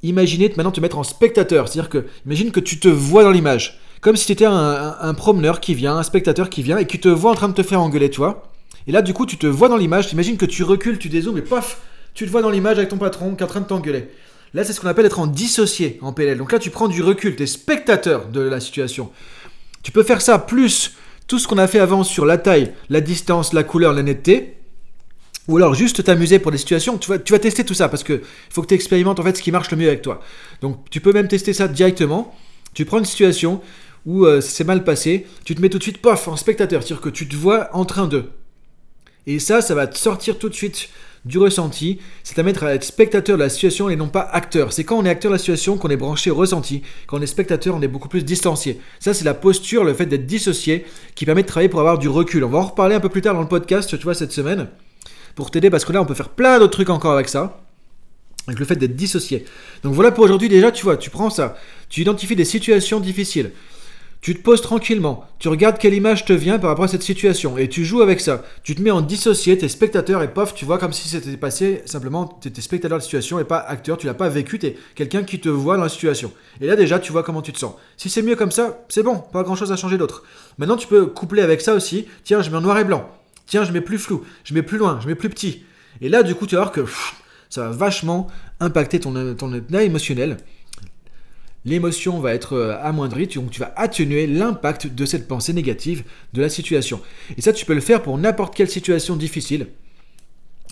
imaginer 0.01 0.47
maintenant 0.55 0.71
te 0.71 0.79
mettre 0.79 0.97
en 0.97 1.03
spectateur. 1.03 1.67
C'est-à-dire 1.67 1.89
que, 1.89 2.05
imagine 2.25 2.51
que 2.51 2.61
tu 2.61 2.79
te 2.79 2.87
vois 2.87 3.23
dans 3.23 3.31
l'image. 3.31 3.81
Comme 3.99 4.15
si 4.15 4.25
tu 4.27 4.31
étais 4.31 4.45
un, 4.45 5.13
promeneur 5.13 5.59
qui 5.59 5.75
vient, 5.75 5.97
un 5.97 6.03
spectateur 6.03 6.49
qui 6.49 6.63
vient 6.63 6.77
et 6.77 6.87
qui 6.87 6.99
te 6.99 7.09
voit 7.09 7.31
en 7.31 7.35
train 7.35 7.49
de 7.49 7.53
te 7.53 7.63
faire 7.63 7.81
engueuler, 7.81 8.09
tu 8.09 8.19
vois. 8.19 8.43
Et 8.87 8.93
là, 8.93 9.01
du 9.01 9.13
coup, 9.13 9.25
tu 9.25 9.35
te 9.35 9.47
vois 9.47 9.67
dans 9.67 9.77
l'image. 9.77 10.13
Imagine 10.13 10.37
que 10.37 10.45
tu 10.45 10.63
recules, 10.63 10.99
tu 10.99 11.09
dézoomes 11.09 11.37
et 11.37 11.41
paf, 11.41 11.81
tu 12.13 12.25
te 12.25 12.31
vois 12.31 12.41
dans 12.41 12.49
l'image 12.49 12.77
avec 12.77 12.87
ton 12.87 12.97
patron 12.97 13.35
qui 13.35 13.41
est 13.41 13.45
en 13.45 13.49
train 13.49 13.59
de 13.59 13.65
t'engueuler. 13.65 14.07
Là, 14.55 14.63
c'est 14.63 14.71
ce 14.71 14.79
qu'on 14.79 14.87
appelle 14.87 15.05
être 15.05 15.19
en 15.19 15.27
dissocié 15.27 15.99
en 16.01 16.13
PLL. 16.13 16.37
Donc 16.37 16.53
là, 16.53 16.59
tu 16.59 16.69
prends 16.69 16.87
du 16.87 17.03
recul, 17.03 17.35
tu 17.35 17.43
es 17.43 17.45
spectateur 17.45 18.29
de 18.29 18.39
la 18.39 18.61
situation. 18.61 19.11
Tu 19.83 19.91
peux 19.91 20.01
faire 20.01 20.21
ça 20.21 20.39
plus 20.39 20.93
tout 21.27 21.39
ce 21.39 21.47
qu'on 21.47 21.57
a 21.57 21.67
fait 21.67 21.79
avant 21.79 22.05
sur 22.05 22.25
la 22.25 22.37
taille, 22.37 22.71
la 22.89 23.01
distance, 23.01 23.51
la 23.51 23.65
couleur, 23.65 23.91
la 23.91 24.01
netteté. 24.01 24.55
Ou 25.49 25.57
alors 25.57 25.73
juste 25.73 26.05
t'amuser 26.05 26.39
pour 26.39 26.53
des 26.53 26.57
situations. 26.57 26.97
Tu 26.97 27.09
vas, 27.09 27.19
tu 27.19 27.37
tester 27.37 27.65
tout 27.65 27.73
ça 27.73 27.89
parce 27.89 28.03
que 28.03 28.21
faut 28.49 28.61
que 28.61 28.67
tu 28.67 28.75
expérimentes 28.75 29.19
en 29.19 29.23
fait 29.23 29.35
ce 29.35 29.43
qui 29.43 29.51
marche 29.51 29.69
le 29.71 29.77
mieux 29.77 29.89
avec 29.89 30.01
toi. 30.01 30.21
Donc 30.61 30.89
tu 30.89 31.01
peux 31.01 31.11
même 31.11 31.27
tester 31.27 31.51
ça 31.51 31.67
directement. 31.67 32.33
Tu 32.73 32.85
prends 32.85 32.99
une 32.99 33.05
situation 33.05 33.61
où 34.05 34.25
euh, 34.25 34.39
c'est 34.39 34.63
mal 34.63 34.85
passé, 34.85 35.27
tu 35.43 35.53
te 35.53 35.61
mets 35.61 35.69
tout 35.69 35.79
de 35.79 35.83
suite, 35.83 35.97
pof, 35.97 36.29
en 36.29 36.37
spectateur. 36.37 36.81
C'est-à-dire 36.81 37.01
que 37.01 37.09
tu 37.09 37.27
te 37.27 37.35
vois 37.35 37.69
en 37.73 37.83
train 37.83 38.07
de. 38.07 38.23
Et 39.27 39.39
ça, 39.39 39.61
ça 39.61 39.75
va 39.75 39.85
te 39.85 39.97
sortir 39.97 40.39
tout 40.39 40.47
de 40.47 40.55
suite 40.55 40.87
du 41.25 41.39
ressenti, 41.39 41.99
c'est 42.23 42.37
à 42.39 42.43
mettre 42.43 42.63
à 42.63 42.73
être 42.73 42.83
spectateur 42.83 43.37
de 43.37 43.43
la 43.43 43.49
situation 43.49 43.89
et 43.89 43.95
non 43.95 44.07
pas 44.07 44.21
acteur. 44.21 44.71
C'est 44.71 44.83
quand 44.83 44.97
on 44.97 45.05
est 45.05 45.09
acteur 45.09 45.31
de 45.31 45.35
la 45.35 45.39
situation 45.39 45.77
qu'on 45.77 45.89
est 45.89 45.97
branché 45.97 46.29
au 46.29 46.35
ressenti. 46.35 46.83
Quand 47.07 47.17
on 47.17 47.21
est 47.21 47.27
spectateur, 47.27 47.75
on 47.75 47.81
est 47.81 47.87
beaucoup 47.87 48.07
plus 48.07 48.23
distancié. 48.23 48.79
Ça, 48.99 49.13
c'est 49.13 49.25
la 49.25 49.33
posture, 49.33 49.83
le 49.83 49.93
fait 49.93 50.05
d'être 50.05 50.27
dissocié, 50.27 50.85
qui 51.15 51.25
permet 51.25 51.41
de 51.41 51.47
travailler 51.47 51.69
pour 51.69 51.79
avoir 51.79 51.97
du 51.97 52.07
recul. 52.07 52.43
On 52.43 52.49
va 52.49 52.59
en 52.59 52.67
reparler 52.67 52.95
un 52.95 52.99
peu 52.99 53.09
plus 53.09 53.21
tard 53.21 53.33
dans 53.33 53.41
le 53.41 53.47
podcast, 53.47 53.97
tu 53.97 54.03
vois, 54.03 54.13
cette 54.13 54.31
semaine, 54.31 54.67
pour 55.33 55.49
t'aider, 55.49 55.69
parce 55.69 55.83
que 55.83 55.91
là, 55.91 56.01
on 56.01 56.05
peut 56.05 56.13
faire 56.13 56.29
plein 56.29 56.59
d'autres 56.59 56.73
trucs 56.73 56.89
encore 56.89 57.13
avec 57.13 57.27
ça 57.27 57.59
avec 58.47 58.59
le 58.59 58.65
fait 58.65 58.75
d'être 58.75 58.95
dissocié. 58.95 59.45
Donc 59.83 59.93
voilà 59.93 60.11
pour 60.11 60.23
aujourd'hui 60.23 60.49
déjà, 60.49 60.71
tu 60.71 60.83
vois, 60.83 60.97
tu 60.97 61.09
prends 61.09 61.29
ça, 61.29 61.57
tu 61.89 62.01
identifies 62.01 62.35
des 62.35 62.45
situations 62.45 62.99
difficiles, 62.99 63.51
tu 64.25 64.33
te 64.33 64.41
poses 64.41 64.63
tranquillement, 64.63 65.23
tu 65.37 65.49
regardes 65.49 65.77
quelle 65.77 65.93
image 65.93 66.25
te 66.25 66.33
vient 66.33 66.57
par 66.57 66.71
rapport 66.71 66.85
à 66.85 66.87
cette 66.87 67.03
situation 67.03 67.59
et 67.59 67.69
tu 67.69 67.85
joues 67.85 68.01
avec 68.01 68.19
ça. 68.19 68.43
Tu 68.63 68.73
te 68.73 68.81
mets 68.81 68.89
en 68.89 69.01
dissocié, 69.01 69.55
t'es 69.55 69.67
spectateur 69.67 70.23
et 70.23 70.33
pof, 70.33 70.55
tu 70.55 70.65
vois 70.65 70.79
comme 70.79 70.93
si 70.93 71.07
c'était 71.07 71.37
passé, 71.37 71.83
simplement 71.85 72.39
tu 72.41 72.47
étais 72.47 72.63
spectateur 72.63 72.97
de 72.97 73.01
la 73.01 73.03
situation 73.03 73.37
et 73.37 73.43
pas 73.43 73.59
acteur, 73.59 73.99
tu 73.99 74.07
l'as 74.07 74.15
pas 74.15 74.27
vécu, 74.27 74.57
tu 74.57 74.65
es 74.65 74.77
quelqu'un 74.95 75.21
qui 75.21 75.39
te 75.39 75.47
voit 75.47 75.77
dans 75.77 75.83
la 75.83 75.89
situation. 75.89 76.31
Et 76.59 76.65
là 76.65 76.75
déjà, 76.75 76.97
tu 76.97 77.11
vois 77.11 77.21
comment 77.21 77.43
tu 77.43 77.53
te 77.53 77.59
sens. 77.59 77.75
Si 77.97 78.09
c'est 78.09 78.23
mieux 78.23 78.35
comme 78.35 78.49
ça, 78.49 78.83
c'est 78.89 79.03
bon, 79.03 79.19
pas 79.31 79.43
grand 79.43 79.55
chose 79.55 79.71
à 79.71 79.75
changer 79.75 79.99
d'autre. 79.99 80.23
Maintenant, 80.57 80.77
tu 80.77 80.87
peux 80.87 81.05
coupler 81.05 81.43
avec 81.43 81.61
ça 81.61 81.75
aussi. 81.75 82.07
Tiens, 82.23 82.41
je 82.41 82.49
mets 82.49 82.57
en 82.57 82.61
noir 82.61 82.79
et 82.79 82.83
blanc. 82.83 83.07
Tiens, 83.45 83.63
je 83.63 83.71
mets 83.71 83.81
plus 83.81 83.99
flou, 83.99 84.23
je 84.43 84.55
mets 84.55 84.63
plus 84.63 84.79
loin, 84.79 84.97
je 85.03 85.07
mets 85.07 85.13
plus 85.13 85.29
petit. 85.29 85.65
Et 86.01 86.09
là, 86.09 86.23
du 86.23 86.33
coup, 86.33 86.47
tu 86.47 86.55
vas 86.55 86.61
voir 86.61 86.71
que 86.71 86.83
ça 87.51 87.69
va 87.69 87.69
vachement 87.69 88.25
impacter 88.59 88.99
ton, 88.99 89.35
ton 89.35 89.53
état 89.53 89.83
émotionnel 89.83 90.37
l'émotion 91.65 92.19
va 92.19 92.33
être 92.33 92.53
euh, 92.53 92.77
amoindrie, 92.81 93.27
donc 93.27 93.51
tu 93.51 93.59
vas 93.59 93.73
atténuer 93.75 94.27
l'impact 94.27 94.87
de 94.87 95.05
cette 95.05 95.27
pensée 95.27 95.53
négative 95.53 96.03
de 96.33 96.41
la 96.41 96.49
situation. 96.49 97.01
Et 97.37 97.41
ça, 97.41 97.51
tu 97.51 97.65
peux 97.65 97.73
le 97.73 97.81
faire 97.81 98.01
pour 98.01 98.17
n'importe 98.17 98.55
quelle 98.55 98.69
situation 98.69 99.15
difficile 99.15 99.67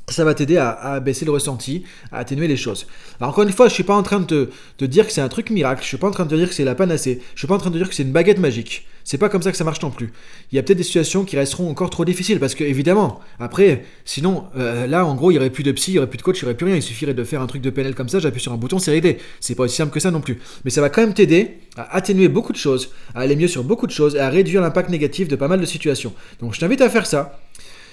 ça 0.10 0.26
va 0.26 0.34
t'aider 0.34 0.58
à, 0.58 1.00
baisser 1.00 1.24
le 1.24 1.32
ressenti, 1.32 1.84
à 2.12 2.20
atténuer 2.20 2.48
les 2.48 2.58
choses. 2.58 2.88
Alors 3.20 3.32
encore 3.32 3.46
une 3.46 3.54
fois, 3.54 3.70
je 3.70 3.74
suis 3.74 3.84
pas 3.84 3.96
en 3.96 4.04
train 4.04 4.20
de 4.20 4.50
te, 4.78 4.86
dire 4.86 5.08
que 5.08 5.14
c'est 5.14 5.22
un 5.22 5.30
truc 5.30 5.50
miracle, 5.50 5.82
je 5.82 5.88
suis 5.88 5.98
pas 5.98 6.08
en 6.08 6.12
train 6.12 6.26
de 6.26 6.30
te 6.30 6.36
dire 6.36 6.50
que 6.50 6.54
c'est 6.54 6.66
la 6.66 6.76
panacée, 6.76 7.22
je 7.36 7.40
suis 7.40 7.48
pas 7.48 7.56
en 7.56 7.58
train 7.58 7.70
de 7.70 7.76
te 7.76 7.80
dire 7.80 7.88
que 7.88 7.96
c'est 7.96 8.04
une 8.04 8.12
baguette 8.12 8.40
magique. 8.40 8.86
C'est 9.04 9.18
pas 9.18 9.30
comme 9.30 9.42
ça 9.42 9.52
que 9.52 9.58
ça 9.58 9.64
marche 9.64 9.82
non 9.82 9.92
plus. 9.92 10.14
Il 10.52 10.56
y 10.56 10.60
a 10.60 10.64
peut-être 10.64 10.78
des 10.78 10.84
situations 10.84 11.26
qui 11.26 11.36
resteront 11.36 11.70
encore 11.70 11.90
trop 11.90 12.06
difficiles 12.06 12.40
parce 12.40 12.56
que 12.56 12.64
évidemment, 12.64 13.20
après, 13.40 13.84
sinon, 14.06 14.46
euh, 14.58 14.88
là 14.88 15.06
en 15.06 15.16
gros, 15.16 15.32
il 15.32 15.36
y 15.36 15.38
aurait 15.38 15.50
plus 15.50 15.64
de 15.64 15.72
psy, 15.74 15.92
il 15.92 15.94
y 15.96 15.98
aurait 15.98 16.10
plus 16.10 16.18
de 16.18 16.24
coach, 16.24 16.40
il 16.40 16.44
y 16.44 16.46
aurait 16.46 16.56
plus 16.56 16.66
rien. 16.66 16.76
Il 16.76 16.82
suffirait 16.82 17.14
de 17.14 17.24
faire 17.24 17.42
un 17.42 17.48
truc 17.48 17.62
de 17.62 17.70
PNL 17.70 17.96
comme 17.96 18.10
ça, 18.10 18.20
j'appuie 18.20 18.42
sur 18.42 18.54
un 18.54 18.58
bouton, 18.58 18.80
c'est 18.80 18.92
réglé. 18.92 19.18
C'est 19.40 19.56
pas 19.56 19.64
aussi 19.64 19.76
simple 19.76 19.92
que 19.92 20.00
ça 20.00 20.12
non 20.12 20.22
plus. 20.22 20.40
Mais 20.64 20.72
ça 20.72 20.82
va 20.82 20.90
quand 20.90 21.02
même 21.02 21.14
t'aider 21.14 21.58
à 21.76 21.96
atténuer 21.96 22.28
beaucoup 22.28 22.54
de 22.54 22.58
choses, 22.58 22.92
à 23.14 23.22
aller 23.22 23.36
mieux 23.36 23.48
sur 23.48 23.64
beaucoup 23.64 23.88
de 23.88 23.92
choses 23.92 24.16
et 24.16 24.20
à 24.20 24.30
réduire 24.30 24.62
l'impact 24.62 24.90
négatif 24.90 25.28
de 25.28 25.36
pas 25.36 25.48
mal 25.48 25.60
de 25.60 25.66
situations. 25.66 26.14
Donc 26.40 26.54
je 26.54 26.60
t'invite 26.60 26.82
à 26.82 26.90
faire 26.90 27.06
ça. 27.06 27.40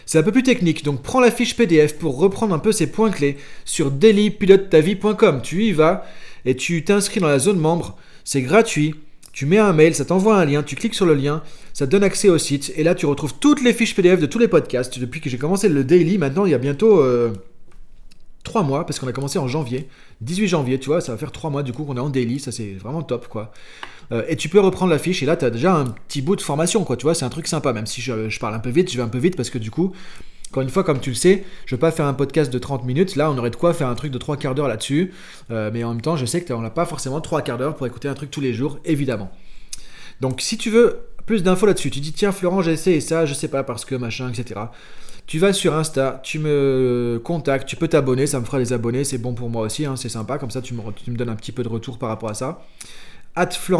C'est 0.07 0.19
un 0.19 0.23
peu 0.23 0.33
plus 0.33 0.43
technique, 0.43 0.85
donc 0.85 1.02
prends 1.02 1.21
la 1.21 1.31
fiche 1.31 1.57
PDF 1.57 1.97
pour 1.97 2.19
reprendre 2.19 2.55
un 2.55 2.59
peu 2.59 2.73
ces 2.73 2.88
points 2.88 3.11
clés 3.11 3.37
sur 3.64 3.90
dailypilotetavie.com. 3.90 5.40
Tu 5.43 5.64
y 5.67 5.73
vas 5.73 6.05
et 6.45 6.57
tu 6.57 6.83
t'inscris 6.85 7.21
dans 7.21 7.29
la 7.29 7.38
zone 7.38 7.59
membre. 7.59 7.97
C'est 8.25 8.43
gratuit. 8.43 8.95
Tu 9.33 9.47
mets 9.47 9.59
un 9.59 9.73
mail, 9.73 9.95
ça 9.95 10.05
t'envoie 10.05 10.37
un 10.37 10.45
lien, 10.45 10.63
tu 10.63 10.75
cliques 10.75 10.95
sur 10.95 11.07
le 11.07 11.15
lien, 11.15 11.43
ça 11.73 11.87
donne 11.87 12.03
accès 12.03 12.29
au 12.29 12.39
site 12.39 12.73
et 12.77 12.83
là 12.83 12.95
tu 12.95 13.07
retrouves 13.07 13.35
toutes 13.39 13.63
les 13.63 13.73
fiches 13.73 13.95
PDF 13.95 14.21
de 14.21 14.27
tous 14.27 14.39
les 14.39 14.49
podcasts. 14.49 14.99
Depuis 14.99 15.21
que 15.21 15.31
j'ai 15.31 15.39
commencé 15.39 15.69
le 15.69 15.85
daily, 15.85 16.19
maintenant 16.19 16.47
il 16.47 16.51
y 16.51 16.55
a 16.55 16.59
bientôt 16.59 17.01
euh, 17.01 17.33
3 18.45 18.63
mois 18.63 18.87
parce 18.87 18.99
qu'on 18.99 19.07
a 19.07 19.13
commencé 19.13 19.39
en 19.39 19.47
janvier, 19.47 19.89
18 20.23 20.49
janvier, 20.49 20.81
tu 20.81 20.87
vois, 20.87 21.01
ça 21.01 21.13
va 21.13 21.19
faire 21.19 21.33
3 21.33 21.51
mois 21.51 21.63
du 21.63 21.73
coup 21.73 21.85
qu'on 21.85 21.97
est 21.97 22.01
en 22.01 22.11
daily, 22.11 22.41
ça 22.41 22.51
c'est 22.51 22.73
vraiment 22.73 23.03
top 23.03 23.29
quoi. 23.29 23.53
Euh, 24.13 24.25
et 24.29 24.37
tu 24.37 24.49
peux 24.49 24.59
reprendre 24.59 24.91
la 24.91 24.99
fiche 24.99 25.23
et 25.23 25.27
là 25.27 25.37
tu 25.37 25.45
as 25.45 25.51
déjà 25.51 25.75
un 25.75 25.85
petit 25.85 26.23
bout 26.23 26.35
de 26.35 26.41
formation 26.41 26.83
quoi, 26.85 26.97
tu 26.97 27.05
vois, 27.05 27.15
c'est 27.15 27.25
un 27.25 27.31
truc 27.31 27.47
sympa, 27.47 27.73
même 27.73 27.87
si 27.87 28.01
je, 28.01 28.39
parle 28.41 28.55
un 28.55 28.59
peu 28.59 28.71
vite, 28.71 28.91
je 28.91 28.97
vais 28.97 29.03
un 29.03 29.09
peu 29.09 29.19
vite 29.19 29.37
parce 29.37 29.51
que 29.51 29.59
du 29.59 29.71
coup, 29.71 29.93
encore 30.50 30.62
une 30.64 30.69
fois, 30.69 30.83
comme 30.83 30.99
tu 30.99 31.11
le 31.11 31.16
sais, 31.16 31.45
je 31.64 31.76
vais 31.76 31.78
pas 31.78 31.92
faire 31.92 32.07
un 32.07 32.12
podcast 32.12 32.52
de 32.52 32.59
30 32.59 32.85
minutes, 32.85 33.14
là 33.14 33.30
on 33.30 33.38
aurait 33.38 33.50
de 33.50 33.57
quoi 33.57 33.73
faire 33.73 33.87
un 33.87 33.95
truc 33.95 34.11
de 34.11 34.19
3 34.19 34.37
quarts 34.37 34.57
d'heure 34.57 34.66
là-dessus, 34.66 35.12
euh, 35.52 35.71
mais 35.73 35.85
en 35.85 35.90
même 35.90 36.00
temps 36.00 36.16
je 36.16 36.26
sais 36.26 36.45
qu'on 36.45 36.61
n'a 36.61 36.71
pas 36.71 36.87
forcément 36.87 37.21
3 37.21 37.42
quarts 37.42 37.59
d'heure 37.59 37.76
pour 37.76 37.87
écouter 37.87 38.09
un 38.09 38.14
truc 38.14 38.33
tous 38.33 38.40
les 38.40 38.52
jours, 38.52 38.80
évidemment. 38.85 39.30
Donc 40.21 40.40
si 40.40 40.59
tu 40.59 40.69
veux 40.69 41.02
plus 41.25 41.45
d'infos 41.45 41.66
là-dessus, 41.66 41.90
tu 41.90 42.00
dis 42.00 42.12
tiens 42.12 42.33
Florent 42.33 42.62
j'ai 42.62 42.73
essayé 42.73 43.00
ça, 43.00 43.26
je 43.26 43.35
sais 43.35 43.47
pas 43.47 43.62
parce 43.62 43.85
que 43.85 43.95
machin, 43.95 44.28
etc. 44.28 44.61
Tu 45.26 45.38
vas 45.38 45.52
sur 45.52 45.75
Insta, 45.76 46.21
tu 46.25 46.40
me 46.40 47.21
contactes, 47.23 47.69
tu 47.69 47.76
peux 47.76 47.87
t'abonner, 47.87 48.26
ça 48.26 48.40
me 48.40 48.45
fera 48.45 48.59
des 48.59 48.73
abonnés, 48.73 49.04
c'est 49.04 49.19
bon 49.19 49.35
pour 49.35 49.50
moi 49.50 49.62
aussi, 49.62 49.87
hein, 49.87 49.95
c'est 49.95 50.09
sympa, 50.09 50.38
comme 50.38 50.50
ça 50.50 50.61
tu 50.61 50.75
me 50.75 51.16
donnes 51.16 51.28
un 51.28 51.37
petit 51.37 51.52
peu 51.52 51.62
de 51.62 51.69
retour 51.69 51.97
par 51.99 52.09
rapport 52.09 52.30
à 52.30 52.35
ça 52.35 52.61
at 53.37 53.47
tu 53.47 53.73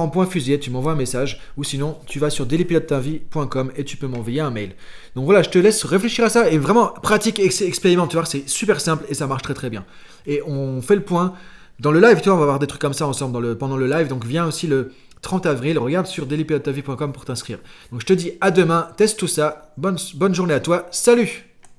m'envoies 0.71 0.93
un 0.93 0.97
message, 0.97 1.41
ou 1.57 1.65
sinon 1.65 1.99
tu 2.07 2.19
vas 2.19 2.31
sur 2.31 2.47
dailypilotetavie.com 2.47 3.73
et 3.77 3.85
tu 3.85 3.97
peux 3.97 4.07
m'envoyer 4.07 4.41
un 4.41 4.51
mail. 4.51 4.75
Donc 5.15 5.25
voilà, 5.25 5.43
je 5.43 5.51
te 5.51 5.59
laisse 5.59 5.85
réfléchir 5.85 6.25
à 6.25 6.29
ça 6.29 6.51
et 6.51 6.59
vraiment 6.59 6.89
pratique 6.89 7.39
et 7.39 7.47
expérimente, 7.65 8.11
tu 8.11 8.17
vois, 8.17 8.27
c'est 8.27 8.49
super 8.49 8.81
simple 8.81 9.05
et 9.09 9.15
ça 9.15 9.27
marche 9.27 9.43
très 9.43 9.55
très 9.55 9.71
bien. 9.71 9.85
Et 10.27 10.43
on 10.47 10.81
fait 10.83 10.97
le 10.97 11.03
point 11.03 11.35
dans 11.79 11.93
le 11.93 12.01
live, 12.01 12.21
tu 12.21 12.29
vois, 12.29 12.35
on 12.35 12.39
va 12.39 12.45
avoir 12.45 12.59
des 12.59 12.67
trucs 12.67 12.81
comme 12.81 12.93
ça 12.93 13.07
ensemble 13.07 13.33
dans 13.33 13.41
le, 13.41 13.57
pendant 13.57 13.77
le 13.77 13.87
live, 13.87 14.09
donc 14.09 14.25
viens 14.25 14.47
aussi 14.47 14.67
le 14.67 14.93
30 15.23 15.47
avril, 15.47 15.79
regarde 15.79 16.07
sur 16.07 16.27
dailypilotetavie.com 16.27 17.13
pour 17.13 17.25
t'inscrire. 17.25 17.59
Donc 17.91 18.01
je 18.01 18.07
te 18.07 18.13
dis 18.13 18.33
à 18.41 18.51
demain, 18.51 18.89
teste 18.97 19.19
tout 19.19 19.29
ça, 19.29 19.73
bonne, 19.77 19.99
bonne 20.15 20.35
journée 20.35 20.55
à 20.55 20.61
toi, 20.61 20.87
salut 20.91 21.50